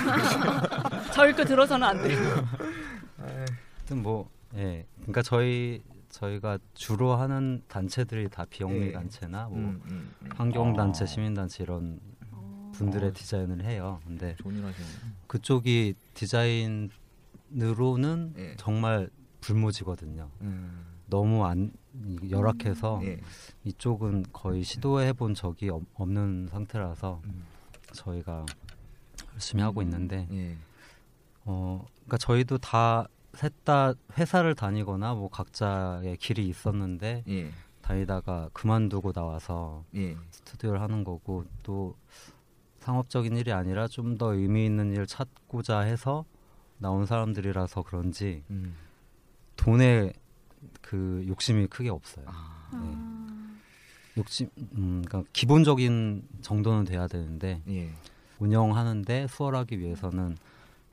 [1.14, 2.20] 저희 거 들어서는 안 돼요.
[3.22, 5.82] 하여튼 뭐 예, 그러니까 저희
[6.18, 8.92] 저희가 주로 하는 단체들이 다 비영리 예.
[8.92, 10.30] 단체나 뭐 음, 음, 음.
[10.36, 11.08] 환경 단체, 아.
[11.08, 12.00] 시민 단체 이런
[12.74, 13.14] 분들의 아.
[13.14, 14.00] 디자인을 해요.
[14.06, 14.36] 근데.
[15.28, 15.96] 그쪽이
[17.50, 18.56] 디자인으로는 예.
[18.58, 19.10] 정말
[19.42, 20.30] 불모지거든요.
[20.42, 20.86] 음.
[21.08, 21.72] 너무 안
[22.30, 23.20] 열악해서 예.
[23.64, 27.44] 이쪽은 거의 시도해 본 적이 없- 없는 상태라서 음.
[27.92, 28.46] 저희가
[29.34, 30.56] 열심히 하고 있는데 예.
[31.46, 37.50] 어 그러니까 저희도 다 셋 다 회사를 다니거나 뭐 각자의 길이 있었는데 예.
[37.82, 40.16] 다니다가 그만두고 나와서 예.
[40.32, 41.96] 스튜디오를 하는 거고 또
[42.80, 46.26] 상업적인 일이 아니라 좀 더 의미 있는 일 찾고자 해서
[46.78, 48.76] 나온 사람들이라서 그런지 음.
[49.56, 50.12] 돈에
[50.82, 52.26] 그 욕심이 크게 없어요.
[52.28, 52.70] 아.
[52.74, 52.98] 네.
[54.18, 57.90] 욕심, 음, 그러니까 기본적인 정도는 돼야 되는데 예.
[58.40, 60.38] 운영하는데 수월하기 위해서는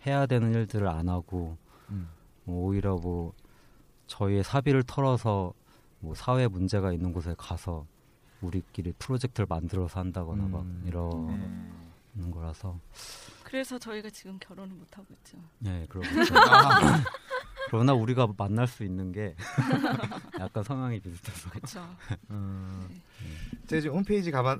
[0.06, 1.56] 해야 되는 일들을 안 하고
[2.52, 3.32] 오히려 뭐
[4.06, 5.52] 저희의 사비를 털어서
[6.00, 7.86] 뭐 사회 문제가 있는 곳에 가서
[8.40, 10.82] 우리끼리 프로젝트를 만들어서 한다거나 막 음.
[10.86, 12.80] 이러는 거라서
[13.44, 15.38] 그래서 저희가 지금 결혼을 못 하고 있죠.
[15.66, 16.06] 예 그러고.
[17.68, 19.34] 그러나 우리가 만날 수 있는 게
[20.40, 21.86] 약간 성향이 비슷해서 그렇죠.
[22.30, 23.00] 음.
[23.66, 24.58] 제가 지금 홈페이지 가봐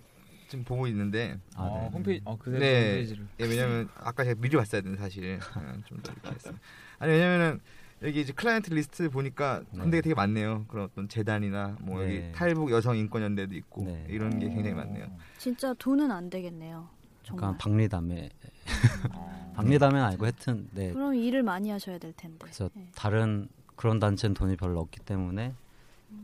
[0.48, 1.88] 지금 보고 있는데 아, 어, 네.
[1.88, 2.88] 홈페이지 어 그대로 네.
[2.90, 5.38] 홈페이지를 예, 왜냐면 아까 제가 미리 봤어야 되는데 사실
[5.87, 6.55] 좀 더 이렇게 했어요.
[6.98, 7.61] 아니 왜냐면은
[8.02, 9.80] 여기 이제 클라이언트 리스트 보니까 네.
[9.80, 10.64] 군데가 되게 많네요.
[10.68, 12.32] 그런 어떤 재단이나 뭐 여기 네.
[12.32, 14.06] 탈북 여성 인권 연대도 있고 네.
[14.08, 15.06] 이런 게 굉장히 많네요.
[15.36, 16.88] 진짜 돈은 안 되겠네요.
[17.22, 17.44] 정말.
[17.44, 18.30] 약간 박리담에
[19.14, 19.52] 어.
[19.54, 22.38] 박리담은 아니고 하여튼 네 그럼 일을 많이 하셔야 될 텐데.
[22.40, 22.88] 그래서 네.
[22.94, 25.52] 다른 그런 단체는 돈이 별로 없기 때문에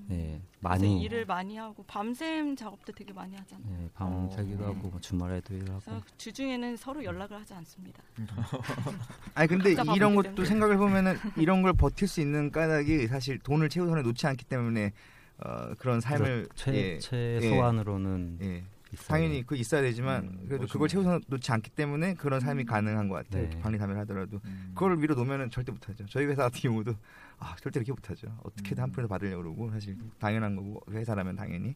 [0.09, 3.67] 네 많이 일을 많이 하고 밤샘 작업도 되게 많이 하잖아요.
[3.69, 4.69] 네, 밤새기도 어.
[4.69, 8.03] 하고 뭐 주말에도 일하고 그래서 주중에는 서로 연락을 하지 않습니다.
[9.35, 10.45] 아니 근데 이런 것도 때문에.
[10.47, 14.93] 생각을 보면은 이런 걸 버틸 수 있는 까닭이 사실 돈을 최우선에 놓지 않기 때문에
[15.39, 18.65] 어, 그런 삶을 최, 예, 최소한으로는 예.
[19.09, 20.73] 당연히 그 있어야 되지만 음, 그래도 멋있네.
[20.73, 23.49] 그걸 최우선 놓지 않기 때문에 그런 삶이 가능한 것 같아요.
[23.49, 23.59] 네.
[23.61, 24.73] 방리담회를 하더라도 음.
[24.75, 26.07] 그걸 위로 놓으면 절대 못하죠.
[26.07, 26.95] 저희 회사 같은 경우도
[27.39, 28.29] 아 절대 이렇게 못하죠.
[28.43, 28.83] 어떻게든 음.
[28.85, 31.75] 한 푼을 받으려고 그러고 사실 당연한 거고 회사라면 당연히.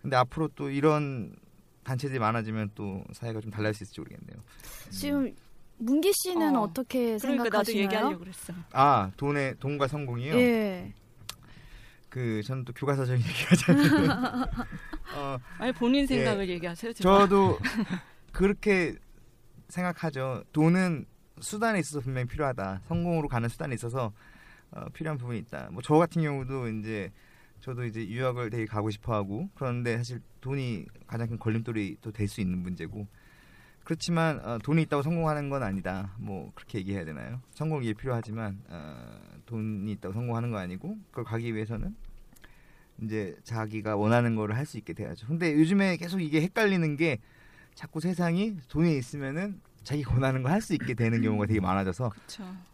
[0.00, 1.34] 근데 앞으로 또 이런
[1.84, 4.42] 단체들이 많아지면 또 사회가 좀 달라질 수 있을지 모르겠네요.
[4.90, 5.34] 지금
[5.78, 6.62] 문기 씨는 어.
[6.62, 6.72] 어.
[6.72, 7.84] 떻게 그러니까 나도 생각하시나요?
[7.84, 8.52] 얘기하려고 그랬어.
[8.72, 10.34] 아 돈의 돈과 성공이요.
[10.34, 10.92] 예.
[12.08, 14.46] 그 저는 또 교과서적인 얘기하잖아요.
[15.16, 16.06] 어, 아니 본인 예.
[16.06, 16.92] 생각을 얘기하세요.
[16.92, 17.10] 지금.
[17.10, 17.58] 저도
[18.32, 18.94] 그렇게
[19.68, 20.44] 생각하죠.
[20.52, 21.06] 돈은
[21.40, 22.82] 수단에 있어서 분명히 필요하다.
[22.88, 24.12] 성공으로 가는 수단에 있어서
[24.70, 25.68] 어, 필요한 부분이 있다.
[25.72, 27.10] 뭐 저 같은 경우도 이제
[27.60, 32.40] 저도 이제 유학을 되게 가고 싶어하고 그런데 사실 돈이 가장 큰 걸림돌이 또 될 수
[32.40, 33.06] 있는 문제고
[33.92, 36.12] 그렇지만 어, 돈이 있다고 성공하는 건 아니다.
[36.18, 37.40] 뭐 그렇게 얘기해야 되나요?
[37.54, 41.96] 성공이 필요하지만 어, 돈이 있다고 성공하는 건 아니고 그걸 가기 위해서는
[43.02, 45.26] 이제 자기가 원하는 거를 할 수 있게 돼야죠.
[45.26, 47.16] 근데 요즘에 계속 이게 헷갈리는 게
[47.74, 52.10] 자꾸 세상이 돈이 있으면은 자기가 원하는 거 할 수 있게 되는 경우가 되게 많아져서.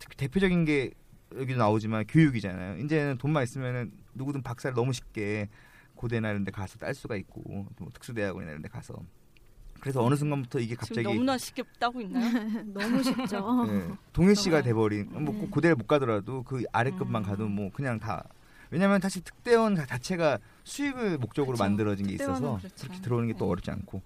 [0.00, 0.90] 특히 대표적인 게
[1.36, 2.78] 여기도 나오지만 교육이잖아요.
[2.84, 5.48] 이제는 돈만 있으면은 누구든 박사를 너무 쉽게
[5.94, 8.96] 고대나 이런 데 가서 딸 수가 있고 뭐 특수대학원이나 이런 데 가서
[9.84, 12.24] 그래서 어느 순간부터 이게 갑자기 너무나 쉽게 따고 있나요?
[12.72, 13.66] 너무 쉽죠.
[13.68, 14.62] 예, 동일시가 어.
[14.62, 15.46] 돼버린 뭐꼭 네.
[15.50, 17.26] 고대를 못 가더라도 그 아래급만 음.
[17.26, 18.24] 가도 뭐 그냥 다
[18.70, 21.64] 왜냐하면 사실 특대원 자- 자체가 수익을 목적으로 그쵸.
[21.64, 22.76] 만들어진 게 있어서 그렇죠.
[22.86, 23.50] 그렇게 들어오는 게또 네.
[23.50, 24.00] 어렵지 않고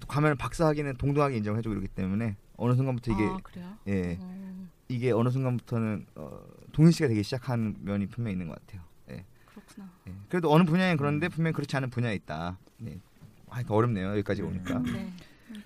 [0.00, 3.76] 또 가면 박사학위는 동등하게 인정해주고 이러기 때문에 어느 순간부터 이게 아, 그래요?
[3.88, 6.40] 예 어, 이게 어느 순간부터는 어,
[6.72, 8.80] 동일시가 되기 시작하는 면이 분명 히 있는 것 같아요.
[9.10, 9.26] 예.
[9.44, 9.90] 그렇구나.
[10.08, 10.12] 예.
[10.30, 12.58] 그래도 어느 분야엔 그런데 분명 히 그렇지 않은 분야에 있다.
[12.78, 12.98] 네.
[13.48, 14.08] 아, 이거 어렵네요.
[14.10, 14.78] 여기까지 오니까.
[14.80, 15.12] 네.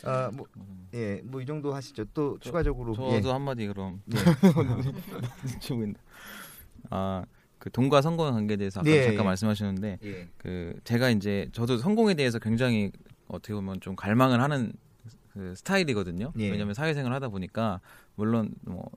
[0.05, 0.47] 아, 뭐,
[0.95, 2.05] 예, 뭐 이 정도 하시죠.
[2.15, 3.33] 또 저- 추가적으로 저도 예.
[3.33, 4.19] 한마디 그럼 예.
[5.47, 6.01] 눈치 보인다.
[6.91, 9.25] 아그 돈과 성공의 관계에 대해서 아까 네, 잠깐 예.
[9.25, 10.29] 말씀하셨는데 예.
[10.39, 12.91] 그 제가 이제 저도 성공에 대해서 굉장히
[13.29, 14.73] 어떻게 보면 좀 갈망을 하는
[15.33, 16.33] 그 스타일이거든요.
[16.39, 16.51] 예.
[16.51, 17.81] 왜냐하면 사회생활 하다 보니까
[18.17, 18.91] 물론 뭐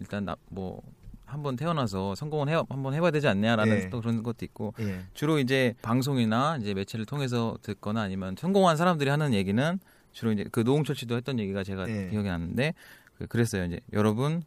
[0.00, 0.82] 일단 나, 뭐
[1.30, 3.88] 한번 태어나서 성공을 해 한번 해봐야 되지 않냐라는 예.
[3.90, 5.00] 또 그런 것도 있고 예.
[5.14, 9.78] 주로 이제 방송이나 이제 매체를 통해서 듣거나 아니면 성공한 사람들이 하는 얘기는
[10.12, 12.10] 주로 이제 그 노홍철 씨도 했던 얘기가 제가 네.
[12.10, 12.74] 기억이 나는데
[13.16, 13.64] 그, 그랬어요.
[13.64, 14.42] 이제 여러분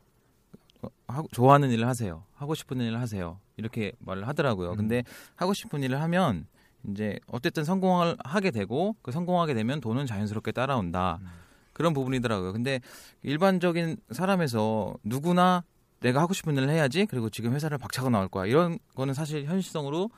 [0.81, 2.23] 어, 하고, 좋아하는 일을 하세요.
[2.35, 3.39] 하고 싶은 일을 하세요.
[3.55, 4.71] 이렇게 말을 하더라고요.
[4.71, 4.75] 음.
[4.75, 5.03] 근데
[5.35, 6.47] 하고 싶은 일을 하면
[6.89, 11.19] 이제 어쨌든 성공을 하게 되고 그 성공하게 되면 돈은 자연스럽게 따라온다.
[11.21, 11.27] 음.
[11.71, 12.53] 그런 부분이더라고요.
[12.53, 12.79] 근데
[13.23, 15.63] 일반적인 사람에서 누구나
[16.03, 18.45] 내가 하고 싶은 일을 해야지 그리고 지금 회사를 박차고 나올 거야.
[18.45, 20.09] 이런 거는 사실 현실성으로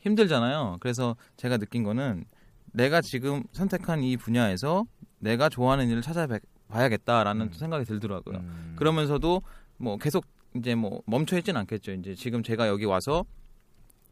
[0.00, 0.76] 힘들잖아요.
[0.80, 2.24] 그래서 제가 느낀 거는
[2.72, 4.84] 내가 지금 선택한 이 분야에서
[5.18, 7.52] 내가 좋아하는 일을 찾아봐야겠다라는 음.
[7.52, 8.38] 생각이 들더라고요.
[8.38, 8.74] 음.
[8.76, 9.42] 그러면서도
[9.78, 11.92] 뭐 계속 이제 뭐 멈춰 있진 않겠죠.
[11.92, 13.24] 이제 지금 제가 여기 와서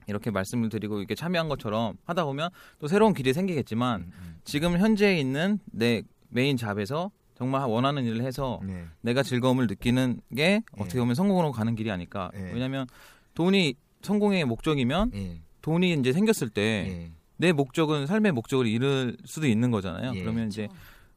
[0.07, 4.41] 이렇게 말씀을 드리고 이렇게 참여한 것처럼 하다 보면 또 새로운 길이 생기겠지만 음, 음.
[4.45, 8.85] 지금 현재 있는 내 메인 잡에서 정말 원하는 일을 해서 네.
[9.01, 12.31] 내가 즐거움을 느끼는 게 어떻게 보면 성공으로 가는 길이 아닐까.
[12.35, 12.51] 예.
[12.53, 12.87] 왜냐하면
[13.33, 15.41] 돈이 성공의 목적이면 예.
[15.63, 17.53] 돈이 이제 생겼을 때내 예.
[17.53, 20.13] 목적은 삶의 목적을 이룰 수도 있는 거잖아요.
[20.17, 20.21] 예.
[20.21, 20.69] 그러면 이제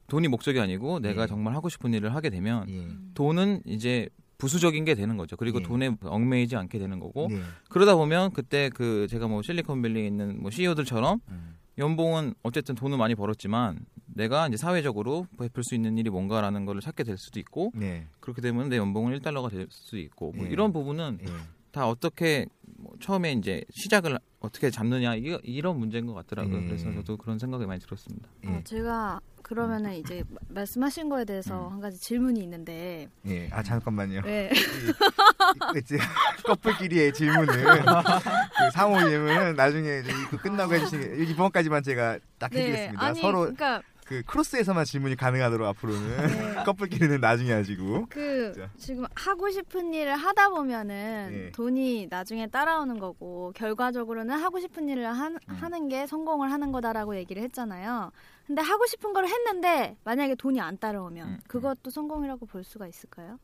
[0.08, 1.28] 돈이 목적이 아니고 내가 예.
[1.28, 2.88] 정말 하고 싶은 일을 하게 되면 예.
[3.16, 4.08] 돈은 이제
[4.38, 5.36] 부수적인 게 되는 거죠.
[5.36, 5.64] 그리고 예.
[5.64, 7.42] 돈에 얽매이지 않게 되는 거고 네.
[7.70, 11.56] 그러다 보면 그때 그 제가 뭐 실리콘밸리에 있는 뭐 CEO들처럼 음.
[11.78, 17.04] 연봉은 어쨌든 돈을 많이 벌었지만 내가 이제 사회적으로 베풀 수 있는 일이 뭔가라는 걸 찾게
[17.04, 18.08] 될 수도 있고 네.
[18.20, 20.50] 그렇게 되면 내 연봉은 1달러가 될 수도 있고 뭐 예.
[20.50, 21.26] 이런 부분은 예.
[21.72, 22.46] 다 어떻게
[22.78, 26.62] 뭐 처음에 이제 시작을 어떻게 잡느냐 이, 이런 문제인 것 같더라고요.
[26.62, 26.66] 예.
[26.66, 28.30] 그래서 저도 그런 생각이 많이 들었습니다.
[28.46, 28.50] 예.
[28.50, 31.74] 어, 제가 그러면은 이제 마- 말씀하신 거에 대해서 음.
[31.74, 33.50] 한 가지 질문이 있는데 예.
[33.52, 34.22] 아 잠깐만요.
[34.22, 34.50] 네.
[35.76, 35.98] 이- 이제
[36.46, 43.02] 커플끼리의 질문을 그 상호님은 나중에 이제 이거 끝나고 해주시는 이번까지만 제가 딱 해드리겠습니다.
[43.02, 43.08] 네.
[43.10, 46.64] 아니 서로 그러니까 그 크로스에서만 질문이 가능하도록 앞으로는 네.
[46.64, 48.70] 커플끼리는 나중에 하시고 그 자.
[48.78, 51.52] 지금 하고 싶은 일을 하다 보면은 예.
[51.52, 55.56] 돈이 나중에 따라오는 거고 결과적으로는 하고 싶은 일을 한- 음.
[55.56, 58.12] 하는 게 성공을 하는 거다라고 얘기를 했잖아요.
[58.46, 61.40] 근데 하고 싶은 걸 했는데 만약에 돈이 안 따라오면 음, 음.
[61.48, 63.40] 그것도 성공이라고 볼 수가 있을까요?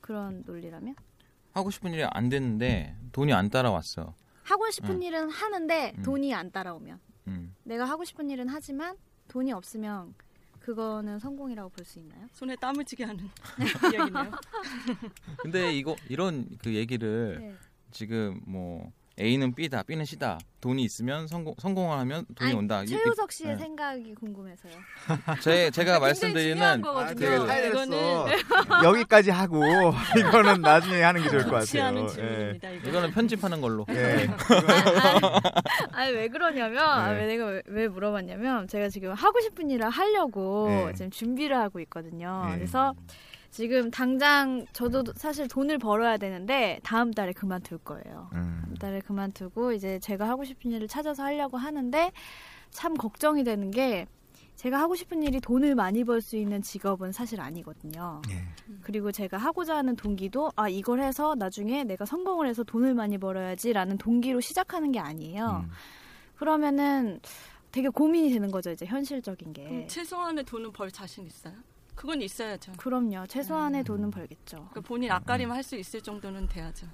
[0.00, 0.94] 그런 논리라면
[1.52, 4.14] 하고 싶은 일이 안 됐는데 돈이 안 따라왔어.
[4.44, 5.02] 하고 싶은 음.
[5.02, 6.02] 일은 하는데 음.
[6.02, 7.54] 돈이 안 따라오면 음.
[7.64, 8.96] 내가 하고 싶은 일은 하지만
[9.28, 10.14] 돈이 없으면
[10.60, 12.26] 그거는 성공이라고 볼 수 있나요?
[12.32, 13.28] 손에 땀을 쥐게 하는
[13.94, 14.30] 이야기네요.
[15.38, 17.54] 근데 이거 이런 그 얘기를 네.
[17.90, 20.38] 지금 뭐 A는 B다, B는 C다.
[20.60, 22.84] 돈이 있으면 성공 성공을 하면 돈이 아니, 온다.
[22.84, 23.56] 최우석 씨의 네.
[23.56, 24.72] 생각이 궁금해서요.
[25.42, 27.28] 제 제가 말씀드리는 거거든요.
[27.40, 28.26] 그- 타이레서
[28.84, 29.62] 여기까지 하고
[30.18, 32.02] 이거는 나중에 하는 게 좋을 것 같아요.
[32.04, 32.08] 예.
[32.08, 32.70] 질문입니다.
[32.70, 32.88] 이거.
[32.88, 33.86] 이거는 편집하는 걸로.
[33.90, 34.28] 예.
[35.92, 37.20] 아니 왜 그러냐면 아, 네.
[37.20, 40.92] 왜 내가 왜, 왜 물어봤냐면 제가 지금 하고 싶은 일을 하려고 네.
[40.94, 42.44] 지금 준비를 하고 있거든요.
[42.50, 42.56] 네.
[42.56, 42.94] 그래서
[43.50, 48.28] 지금 당장 저도 사실 돈을 벌어야 되는데 다음 달에 그만둘 거예요.
[48.34, 48.60] 음.
[48.64, 52.12] 다음 달에 그만두고 이제 제가 하고 싶은 일을 찾아서 하려고 하는데
[52.70, 54.06] 참 걱정이 되는 게
[54.56, 58.20] 제가 하고 싶은 일이 돈을 많이 벌 수 있는 직업은 사실 아니거든요.
[58.30, 58.42] 예.
[58.82, 63.98] 그리고 제가 하고자 하는 동기도 아 이걸 해서 나중에 내가 성공을 해서 돈을 많이 벌어야지라는
[63.98, 65.64] 동기로 시작하는 게 아니에요.
[65.64, 65.70] 음.
[66.36, 67.20] 그러면은
[67.70, 69.86] 되게 고민이 되는 거죠 이제 현실적인 게.
[69.88, 71.54] 최소한의 돈은 벌 자신 있어요?
[71.98, 72.72] 그건 있어야죠.
[72.76, 73.84] 그럼요 최소한의 음.
[73.84, 74.56] 돈은 벌겠죠.
[74.70, 76.86] 그러니까 본인 앞가림 할수 있을 정도는 돼야죠.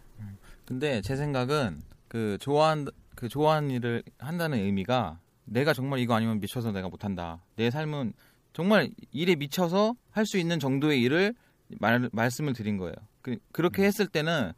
[0.64, 6.72] 근데 제 생각은 그 좋아한 그 좋아하는 일을 한다는 의미가 내가 정말 이거 아니면 미쳐서
[6.72, 7.42] 내가 못한다.
[7.54, 8.14] 내 삶은
[8.54, 11.34] 정말 일에 미쳐서 할 수 있는 정도의 일을
[11.80, 12.94] 말, 말씀을 드린 거예요.
[13.20, 13.84] 그, 그렇게 음.
[13.84, 14.52] 했을 때는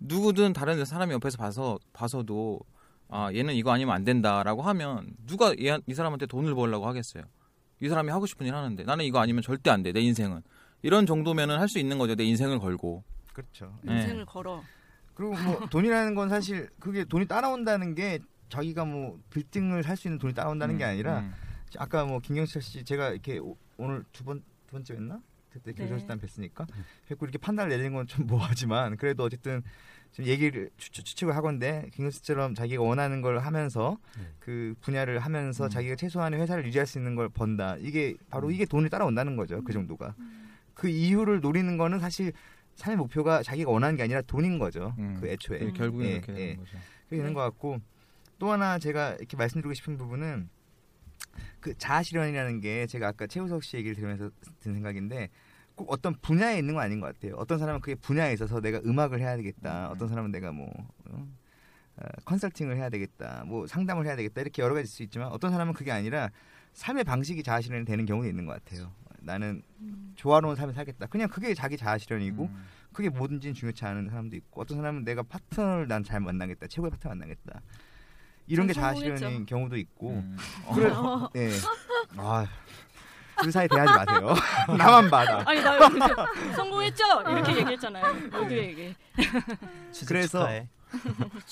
[0.00, 2.58] 누구든 다른 사람이 옆에서 봐서 봐서도
[3.08, 7.22] 아 얘는 이거 아니면 안 된다라고 하면 누가 얘, 이 사람한테 돈을 벌려고 하겠어요.
[7.80, 9.92] 이 사람이 하고 싶은 일 하는데 나는 이거 아니면 절대 안 돼.
[9.92, 10.42] 내 인생은
[10.82, 12.14] 이런 정도면은 할 수 있는 거죠.
[12.14, 13.02] 내 인생을 걸고.
[13.32, 13.78] 그렇죠.
[13.82, 13.94] 네.
[14.02, 14.62] 인생을 걸어.
[15.14, 20.18] 그리고 뭐 돈이라는 건 사실 그게 돈이 따라온다는 게 자기가 뭐 빌딩을 살 수 있는
[20.18, 21.32] 돈이 따라온다는 게 음, 아니라 음.
[21.78, 25.20] 아까 뭐 김경철 씨 제가 이렇게 오, 오늘 두 번 두 번째였나?
[25.52, 26.66] 그때 김경철 씨랑 뵀으니까
[27.08, 29.62] 뵙고 이렇게 판단을 내리는 건 좀 뭐하지만 그래도 어쨌든
[30.16, 33.98] 지금 얘기를 추, 추측을 하건데 김경철 씨처럼 자기가 원하는 걸 하면서
[34.38, 35.68] 그 분야를 하면서 음.
[35.68, 37.76] 자기가 최소한의 회사를 유지할 수 있는 걸 번다.
[37.80, 39.62] 이게 바로 이게 돈이 따라온다는 거죠.
[39.62, 40.14] 그 정도가.
[40.72, 42.32] 그 이유를 노리는 거는 사실
[42.76, 44.94] 삶의 목표가 자기가 원하는 게 아니라 돈인 거죠.
[44.98, 45.18] 음.
[45.20, 45.58] 그 애초에.
[45.58, 46.56] 그 결국엔 예, 되는 예.
[46.56, 46.78] 거죠.
[47.10, 47.78] 그게 되는 것 같고
[48.38, 50.48] 또 하나 제가 이렇게 말씀드리고 싶은 부분은
[51.60, 55.28] 그 자아실현이라는 게 제가 아까 최우석 씨 얘기를 들으면서 든 생각인데
[55.76, 57.34] 꼭 어떤 분야에 있는 건 아닌 것 같아요.
[57.36, 59.88] 어떤 사람은 그게 분야에 있어서 내가 음악을 해야 되겠다.
[59.88, 59.92] 음.
[59.92, 60.66] 어떤 사람은 내가 뭐
[61.10, 61.26] 어?
[61.98, 63.44] 어, 컨설팅을 해야 되겠다.
[63.46, 64.40] 뭐 상담을 해야 되겠다.
[64.40, 66.30] 이렇게 여러 가지 수 있지만 어떤 사람은 그게 아니라
[66.72, 68.90] 삶의 방식이 자아실현이 되는 경우도 있는 것 같아요.
[69.20, 69.62] 나는
[70.14, 71.06] 조화로운 삶을 살겠다.
[71.06, 72.64] 그냥 그게 자기 자아실현이고 음.
[72.92, 77.10] 그게 뭐든지 중요치 않은 사람도 있고 어떤 사람은 내가 파트너를 난 잘 만나겠다 최고의 파트너
[77.14, 77.60] 만나겠다
[78.46, 78.72] 이런 게.
[78.72, 80.36] 자아실현인 경우도 있고 음.
[80.74, 80.90] 그래
[81.36, 81.50] 예.
[82.16, 82.46] 아
[83.42, 84.34] 둘 사이 대하지 마세요.
[84.76, 85.42] 나만 받아.
[85.48, 85.78] 아니 나
[86.56, 87.04] 성공했죠?
[87.28, 88.14] 이렇게 얘기했잖아요.
[88.30, 88.94] 모두에게.
[90.06, 90.68] 그래서- 축하해.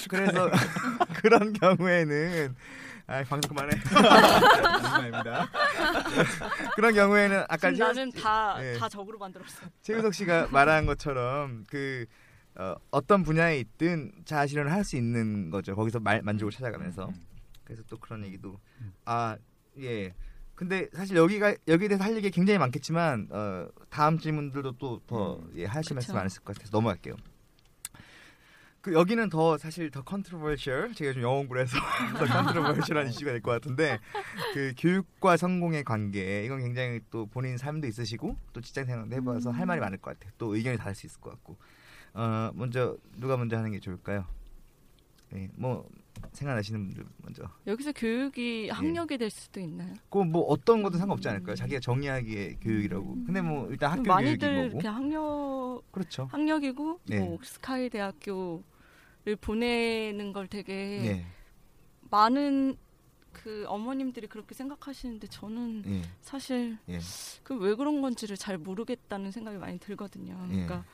[0.08, 0.50] 그래서
[1.20, 2.54] 그런 경우에는
[3.06, 3.78] 아 방송 그만해.
[3.82, 5.48] 장난입니다.
[6.76, 8.78] 그런 경우에는 아까 지금 나는 다다 예.
[8.88, 9.66] 적으로 만들었어.
[9.82, 12.06] 최우석 씨가 말한 것처럼 그
[12.56, 15.74] 어, 어떤 분야에 있든 자아 실현을 할 수 있는 거죠.
[15.74, 17.10] 거기서 말, 만족을 찾아가면서.
[17.64, 18.58] 그래서 또 그런 얘기도
[19.04, 19.36] 아
[19.80, 20.14] 예.
[20.54, 25.64] 근데 사실 여기가 여기에 대해서 할 얘기 가 굉장히 많겠지만 어, 다음 질문들도 또더 예,
[25.64, 26.14] 하실 말씀.
[26.14, 27.16] 많으실 것 같아서 넘어갈게요.
[28.80, 31.76] 그 여기는 더 사실 더 controversial 제가 좀 영어 공부를 해서
[32.18, 33.98] 더 controversial한 이슈가 될 것 같은데
[34.52, 39.64] 그 교육과 성공의 관계 이건 굉장히 또 본인 삶도 있으시고 또 직장 생활도 해봐서 할
[39.64, 40.32] 말이 많을 것 같아요.
[40.36, 41.56] 또 의견이 다를 수 있을 것 같고
[42.12, 44.26] 어 먼저 누가 먼저 하는 게 좋을까요?
[45.30, 45.88] 네, 뭐
[46.32, 47.48] 생각나시는 분들 먼저.
[47.66, 49.94] 여기서 교육이 학력이 될 수도 있나요?
[50.10, 51.54] 그뭐 어떤 것도 상관없지 않을까요?
[51.54, 53.06] 자기가 정의하기에 교육이라고.
[53.26, 54.78] 근데 뭐 일단 학교 많이들 교육인.
[54.78, 56.28] 그냥 학력 그렇죠.
[56.30, 57.20] 학력이고 네.
[57.20, 58.62] 뭐 스카이 대학교를
[59.40, 61.26] 보내는 걸 되게 네.
[62.10, 62.76] 많은
[63.32, 66.02] 그 어머님들이 그렇게 생각하시는데 저는 예.
[66.20, 67.00] 사실 예.
[67.42, 70.38] 그왜 그런 건지를 잘 모르겠다는 생각이 많이 들거든요.
[70.44, 70.52] 예.
[70.52, 70.84] 그러니까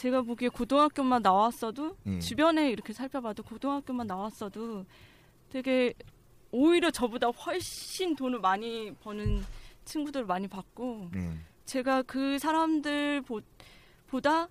[0.00, 2.18] 제가 보기에 고등학교만 나왔어도 예.
[2.20, 4.86] 주변에 이렇게 살펴봐도 고등학교만 나왔어도
[5.50, 5.92] 되게
[6.50, 9.44] 오히려 저보다 훨씬 돈을 많이 버는
[9.84, 11.36] 친구들 많이 봤고 네.
[11.66, 13.42] 제가 그 사람들 보,
[14.06, 14.48] 보다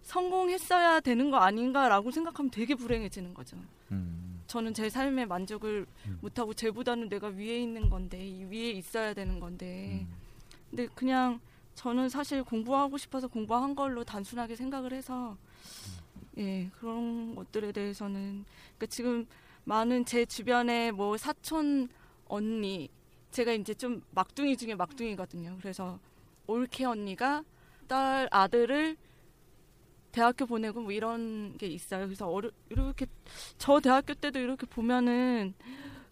[0.00, 3.58] 성공했어야 되는 거 아닌가라고 생각하면 되게 불행해지는 거죠.
[3.90, 4.42] 음.
[4.46, 6.18] 저는 제 삶에 만족을 음.
[6.22, 10.14] 못하고 쟤보다는 내가 위에 있는 건데 이 위에 있어야 되는 건데 음.
[10.70, 11.38] 근데 그냥
[11.78, 15.36] 저는 사실 공부하고 싶어서 공부한 걸로 단순하게 생각을 해서
[16.36, 18.44] 예 그런 것들에 대해서는
[18.76, 19.28] 그러니까 지금
[19.62, 21.88] 많은 제 주변에 뭐 사촌
[22.26, 22.88] 언니
[23.30, 25.56] 제가 이제 좀 막둥이 중에 막둥이거든요.
[25.60, 26.00] 그래서
[26.48, 27.44] 올케 언니가
[27.86, 28.96] 딸 아들을
[30.10, 32.06] 대학교 보내고 뭐 이런 게 있어요.
[32.06, 33.06] 그래서 어르, 이렇게
[33.56, 35.54] 저 대학교 때도 이렇게 보면은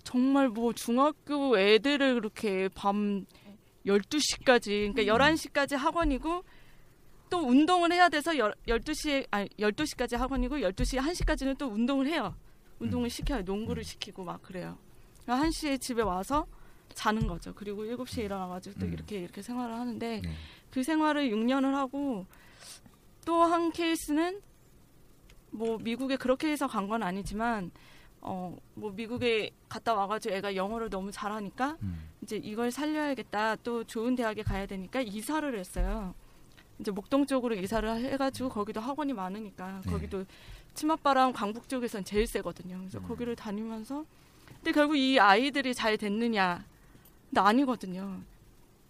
[0.05, 3.27] 정말 뭐 중학교 애들을 그렇게 밤
[3.87, 6.45] 12시까지 그러니까 11시까지 학원이고
[7.31, 12.35] 또 운동을 해야 돼서 열, 12시에 아니 12시까지 학원이고 12시 1시까지는 또 운동을 해요.
[12.79, 13.43] 운동을 시켜요.
[13.43, 14.79] 농구를 시키고 막 그래요.
[15.27, 16.47] 1시에 집에 와서
[16.95, 17.53] 자는 거죠.
[17.55, 18.93] 그리고 7시에 일어나 가지고 또 음.
[18.93, 20.31] 이렇게 이렇게 생활을 하는데 네.
[20.71, 22.27] 그 생활을 6년을 하고
[23.25, 24.41] 또 한 케이스는
[25.51, 27.71] 뭐 미국에 그렇게 해서 간 건 아니지만
[28.21, 32.11] 어 뭐 미국에 갔다 와가지고 애가 영어를 너무 잘하니까 음.
[32.27, 36.13] 이제 이걸 살려야겠다 또 좋은 대학에 가야 되니까 이사를 했어요.
[36.81, 39.91] 이제 목동 쪽으로 이사를 해가지고 거기도 학원이 많으니까 네.
[39.93, 40.25] 거기도
[40.75, 42.79] 치맛바람 강북 쪽에선 제일 세거든요.
[42.79, 43.07] 그래서 음.
[43.07, 44.05] 거기를 다니면서
[44.57, 46.65] 근데 결국 이 아이들이 잘 됐느냐?
[47.31, 48.21] 근데 아니거든요.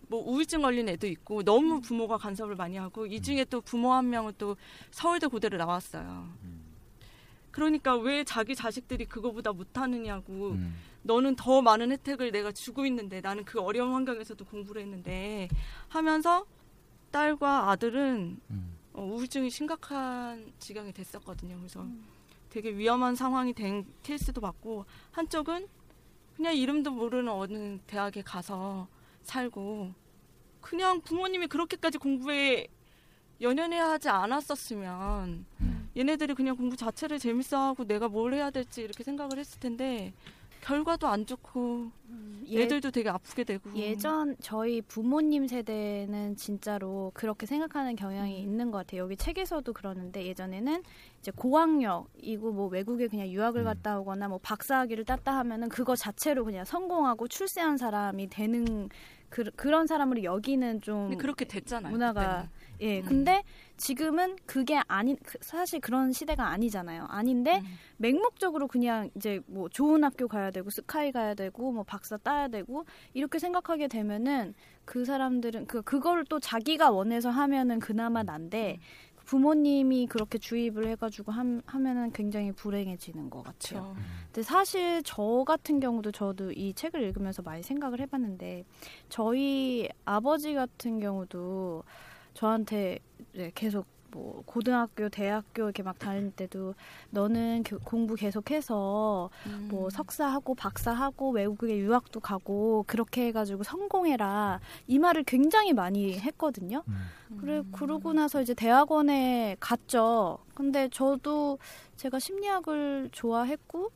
[0.08, 4.08] 뭐 우울증 걸린 애도 있고 너무 부모가 간섭을 많이 하고 이 중에 또 부모 한
[4.08, 4.56] 명은 또
[4.90, 6.26] 서울대 고대를 나왔어요.
[7.50, 10.74] 그러니까 왜 자기 자식들이 그거보다 못하느냐고 음.
[11.06, 15.48] 너는 더 많은 혜택을 내가 주고 있는데 나는 그 어려운 환경에서도 공부를 했는데
[15.88, 16.44] 하면서
[17.12, 18.76] 딸과 아들은 음.
[18.92, 21.56] 어, 우울증이 심각한 지경이 됐었거든요.
[21.58, 21.86] 그래서
[22.50, 25.68] 되게 위험한 상황이 된 케이스도 봤고 한쪽은
[26.36, 28.88] 그냥 이름도 모르는 어느 대학에 가서
[29.22, 29.92] 살고
[30.60, 32.66] 그냥 부모님이 그렇게까지 공부에
[33.40, 35.44] 연연해야 하지 않았었으면
[35.96, 40.12] 얘네들이 그냥 공부 자체를 재밌어하고 내가 뭘 해야 될지 이렇게 생각을 했을 텐데
[40.66, 41.92] 결과도 안 좋고
[42.48, 48.78] 예- 애들도 되게 아프게 되고 예전 저희 부모님 세대는 진짜로 그렇게 생각하는 경향이 있는 것
[48.78, 49.02] 같아요.
[49.02, 50.82] 여기 책에서도 그러는데 예전에는
[51.20, 53.64] 이제 고학력이고 뭐 외국에 그냥 유학을 음.
[53.64, 58.88] 갔다 오거나 뭐 박사학위를 땄다 하면은 그거 자체로 그냥 성공하고 출세한 사람이 되는
[59.28, 61.92] 그, 그런 사람으로 여기는 좀 그렇게 됐잖아요.
[61.92, 62.48] 문화가 그때는.
[62.80, 63.00] 예.
[63.00, 63.04] 음.
[63.04, 63.42] 근데
[63.76, 67.06] 지금은 그게 아닌 그- 사실 그런 시대가 아니잖아요.
[67.08, 67.64] 아닌데 음.
[67.98, 72.84] 맹목적으로 그냥 이제 뭐 좋은 학교 가야 되고 스카이 가야 되고 뭐 박사 따야 되고
[73.14, 78.78] 이렇게 생각하게 되면은 그 사람들은 그 그걸 또 자기가 원해서 하면은 그나마 난데
[79.26, 83.82] 부모님이 그렇게 주입을 해가지고 함, 하면은 굉장히 불행해지는 것 같아요.
[83.82, 83.96] 그렇죠.
[84.26, 88.64] 근데 사실 저 같은 경우도 저도 이 책을 읽으면서 많이 생각을 해봤는데
[89.08, 91.82] 저희 아버지 같은 경우도
[92.36, 92.98] 저한테
[93.32, 96.74] 이제 계속 뭐 고등학교, 대학교 이렇게 막 다닐 때도
[97.10, 99.68] 너는 교- 공부 계속해서 음.
[99.70, 106.82] 뭐 석사하고 박사하고 외국에 유학도 가고 그렇게 해가지고 성공해라 이 말을 굉장히 많이 했거든요.
[107.40, 110.38] 그래 그러고 나서 이제 대학원에 갔죠.
[110.54, 111.58] 근데 저도
[111.96, 113.90] 제가 심리학을 좋아했고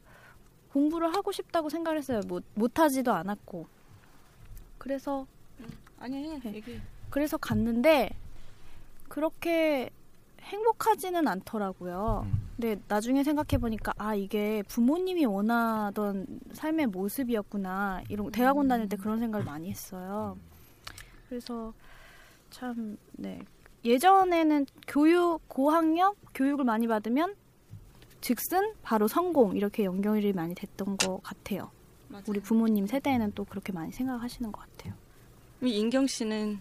[0.72, 2.20] 공부를 하고 싶다고 생각을 했어요.
[2.26, 3.66] 못 못하지도 않았고.
[4.76, 5.26] 그래서
[5.98, 6.54] 아니 네.
[6.54, 6.80] 얘기.
[7.10, 8.10] 그래서 갔는데
[9.10, 9.90] 그렇게
[10.40, 12.24] 행복하지는 않더라고요.
[12.24, 12.48] 음.
[12.56, 18.02] 근데 나중에 생각해 보니까 아 이게 부모님이 원하던 삶의 모습이었구나.
[18.08, 20.38] 이런 대학원 다닐 때 그런 생각을 많이 했어요.
[21.28, 21.74] 그래서
[22.50, 23.40] 참 네.
[23.84, 27.34] 예전에는 교육 고학력 교육을 많이 받으면
[28.20, 31.70] 즉슨 바로 성공 이렇게 연결이 많이 됐던 것 같아요.
[32.08, 32.24] 맞아요.
[32.28, 34.94] 우리 부모님 세대에는 또 그렇게 많이 생각하시는 것 같아요.
[35.62, 36.60] 인경 씨는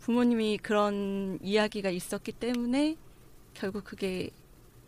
[0.00, 2.96] 부모님이 그런 이야기가 있었기 때문에
[3.54, 4.30] 결국 그게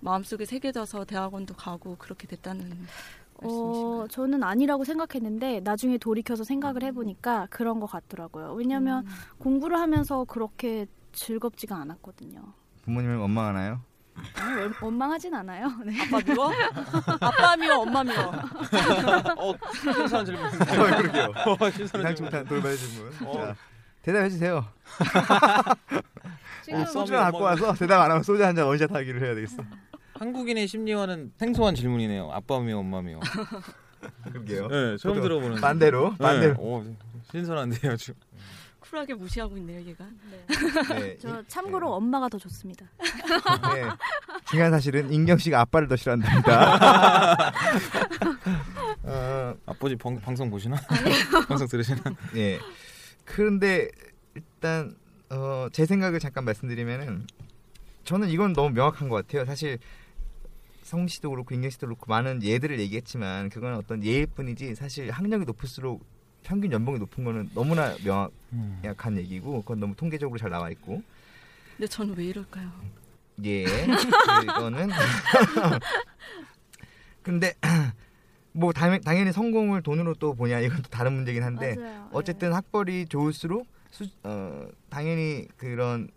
[0.01, 2.73] 마음속에 새겨져서 대학원도 가고 그렇게 됐다는
[3.35, 4.09] 어, 말씀이신가요?
[4.09, 8.55] 저는 아니라고 생각했는데 나중에 돌이켜서 생각을 해보니까 그런 것 같더라고요.
[8.55, 9.11] 왜냐하면 음.
[9.39, 12.41] 공부를 하면서 그렇게 즐겁지가 않았거든요.
[12.83, 13.81] 부모님을 원망하나요?
[14.37, 15.69] 아니, 원- 원망하진 않아요.
[15.87, 15.93] 네.
[16.03, 16.51] 아빠 미워?
[17.21, 18.25] 아빠 미워, 엄마 미워.
[19.37, 20.65] 어, 신선한 질문인데.
[20.65, 21.33] 그러게요.
[21.61, 22.45] 어, 신선한 질문.
[22.47, 23.13] 돌발 질문.
[23.27, 23.55] 어.
[24.03, 24.65] 자, 대답해 주세요.
[26.65, 29.63] 지금 어, 소주 갖고 와서 대답 안 하면 소주 한 잔 원샷 하기를 해야 되겠어.
[30.15, 32.31] 한국인의 심리와는 생소한 질문이네요.
[32.33, 33.21] 아빠 미워, 엄마 미워.
[34.25, 34.69] 그러게요.
[34.69, 35.61] 네, 처음 들어보는.
[35.61, 36.55] 반대로 반대로.
[36.55, 36.85] 네, 오,
[37.31, 38.13] 신선한데요, 아주.
[38.81, 40.05] 쿨하게 무시하고 있네요, 얘가.
[40.91, 41.17] 네.
[41.23, 42.85] 저 참고로 엄마가 더 좋습니다.
[43.75, 43.89] 네.
[44.51, 47.51] 중요한 사실은 인경 씨가 아빠를 더 싫어한답니다.
[49.05, 50.77] 어, 아버지 방, 방송 보시나?
[51.49, 52.01] 방송 들으시나?
[52.37, 52.59] 예.
[53.25, 53.89] 그런데
[54.35, 54.95] 일단
[55.31, 57.27] 어, 제 생각을 잠깐 말씀드리면은
[58.05, 59.45] 저는 이건 너무 명확한 것 같아요.
[59.45, 59.79] 사실
[60.83, 65.45] 성 씨도 그렇고 인경 씨도 그렇고 많은 예들을 얘기했지만 그건 어떤 예일 뿐이지 사실 학력이
[65.45, 66.05] 높을수록
[66.43, 71.03] 평균 연봉이 높은 거는 너무나 명확한 얘기고 그건 너무 통계적으로 잘 나와 있고
[71.77, 72.71] 근데 저는 왜 이럴까요?
[73.45, 73.65] 예,
[74.43, 74.91] 이거는
[77.23, 77.55] 근데
[78.53, 82.09] 뭐 당, 당연히 성공을 돈으로 또 보냐 이건 또 다른 문제긴 한데 맞아요.
[82.13, 86.09] 어쨌든 학벌이 좋을수록 수, 어, 당연히 그런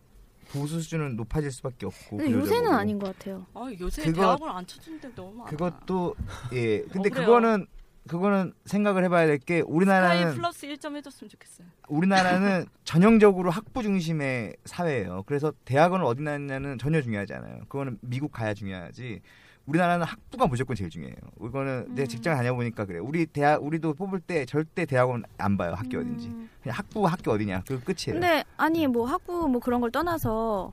[0.47, 2.71] 부수 수준은 높아질 수밖에 없고 근데 요새는.
[2.73, 3.45] 아닌 것 같아요.
[3.53, 5.49] 아, 요새 그거- 대학을 안 쳐준 데 너무 많아.
[5.49, 6.15] 그것도
[6.53, 7.13] 예 근데 어.
[7.13, 7.65] 그거는
[8.07, 11.67] 그거는 생각을 해봐야 될 게 우리나라는 플러스 1점 해줬으면 좋겠어요.
[11.87, 15.23] 우리나라는 전형적으로 학부 중심의 사회예요.
[15.25, 17.61] 그래서 대학원을 어디 나느냐는 전혀 중요하지 않아요.
[17.67, 19.21] 그거는 미국 가야 중요하지.
[19.65, 21.15] 우리나라는 학부가 무조건 제일 중요해요.
[21.41, 21.95] 이거는 음.
[21.95, 22.99] 내 직장 다녀보니까 그래.
[22.99, 25.73] 우리 대학 우리도 뽑을 때 절대 대학원 안 봐요.
[25.75, 26.27] 학교 어딘지.
[26.27, 26.49] 음.
[26.61, 27.63] 그냥 학부 학교 어디냐.
[27.67, 28.19] 그 끝이에요.
[28.19, 30.71] 근데 아니 뭐 학부 뭐 그런 걸 떠나서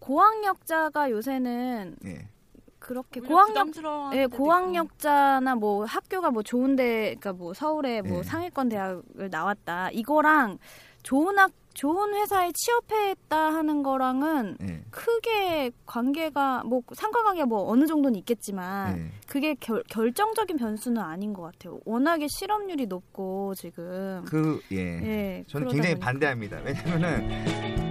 [0.00, 2.28] 고학력자가 요새는 예.
[2.78, 3.68] 그렇게 고학력
[4.14, 4.26] 예.
[4.26, 8.22] 고학력자나 뭐 학교가 뭐 좋은데 그러니까 뭐 서울에 뭐 네.
[8.22, 10.58] 상위권 대학을 나왔다 이거랑
[11.02, 14.82] 좋은 학 좋은 회사에 취업했다 하는 거랑은 예.
[14.90, 19.12] 크게 관계가 뭐 상관관계가 뭐 어느 정도는 있겠지만 예.
[19.28, 21.78] 그게 결, 결정적인 변수는 아닌 것 같아요.
[21.84, 24.76] 워낙에 실업률이 높고 지금 그 예.
[24.78, 26.06] 예, 저는 굉장히 보니까.
[26.06, 26.58] 반대합니다.
[26.64, 27.87] 왜냐면은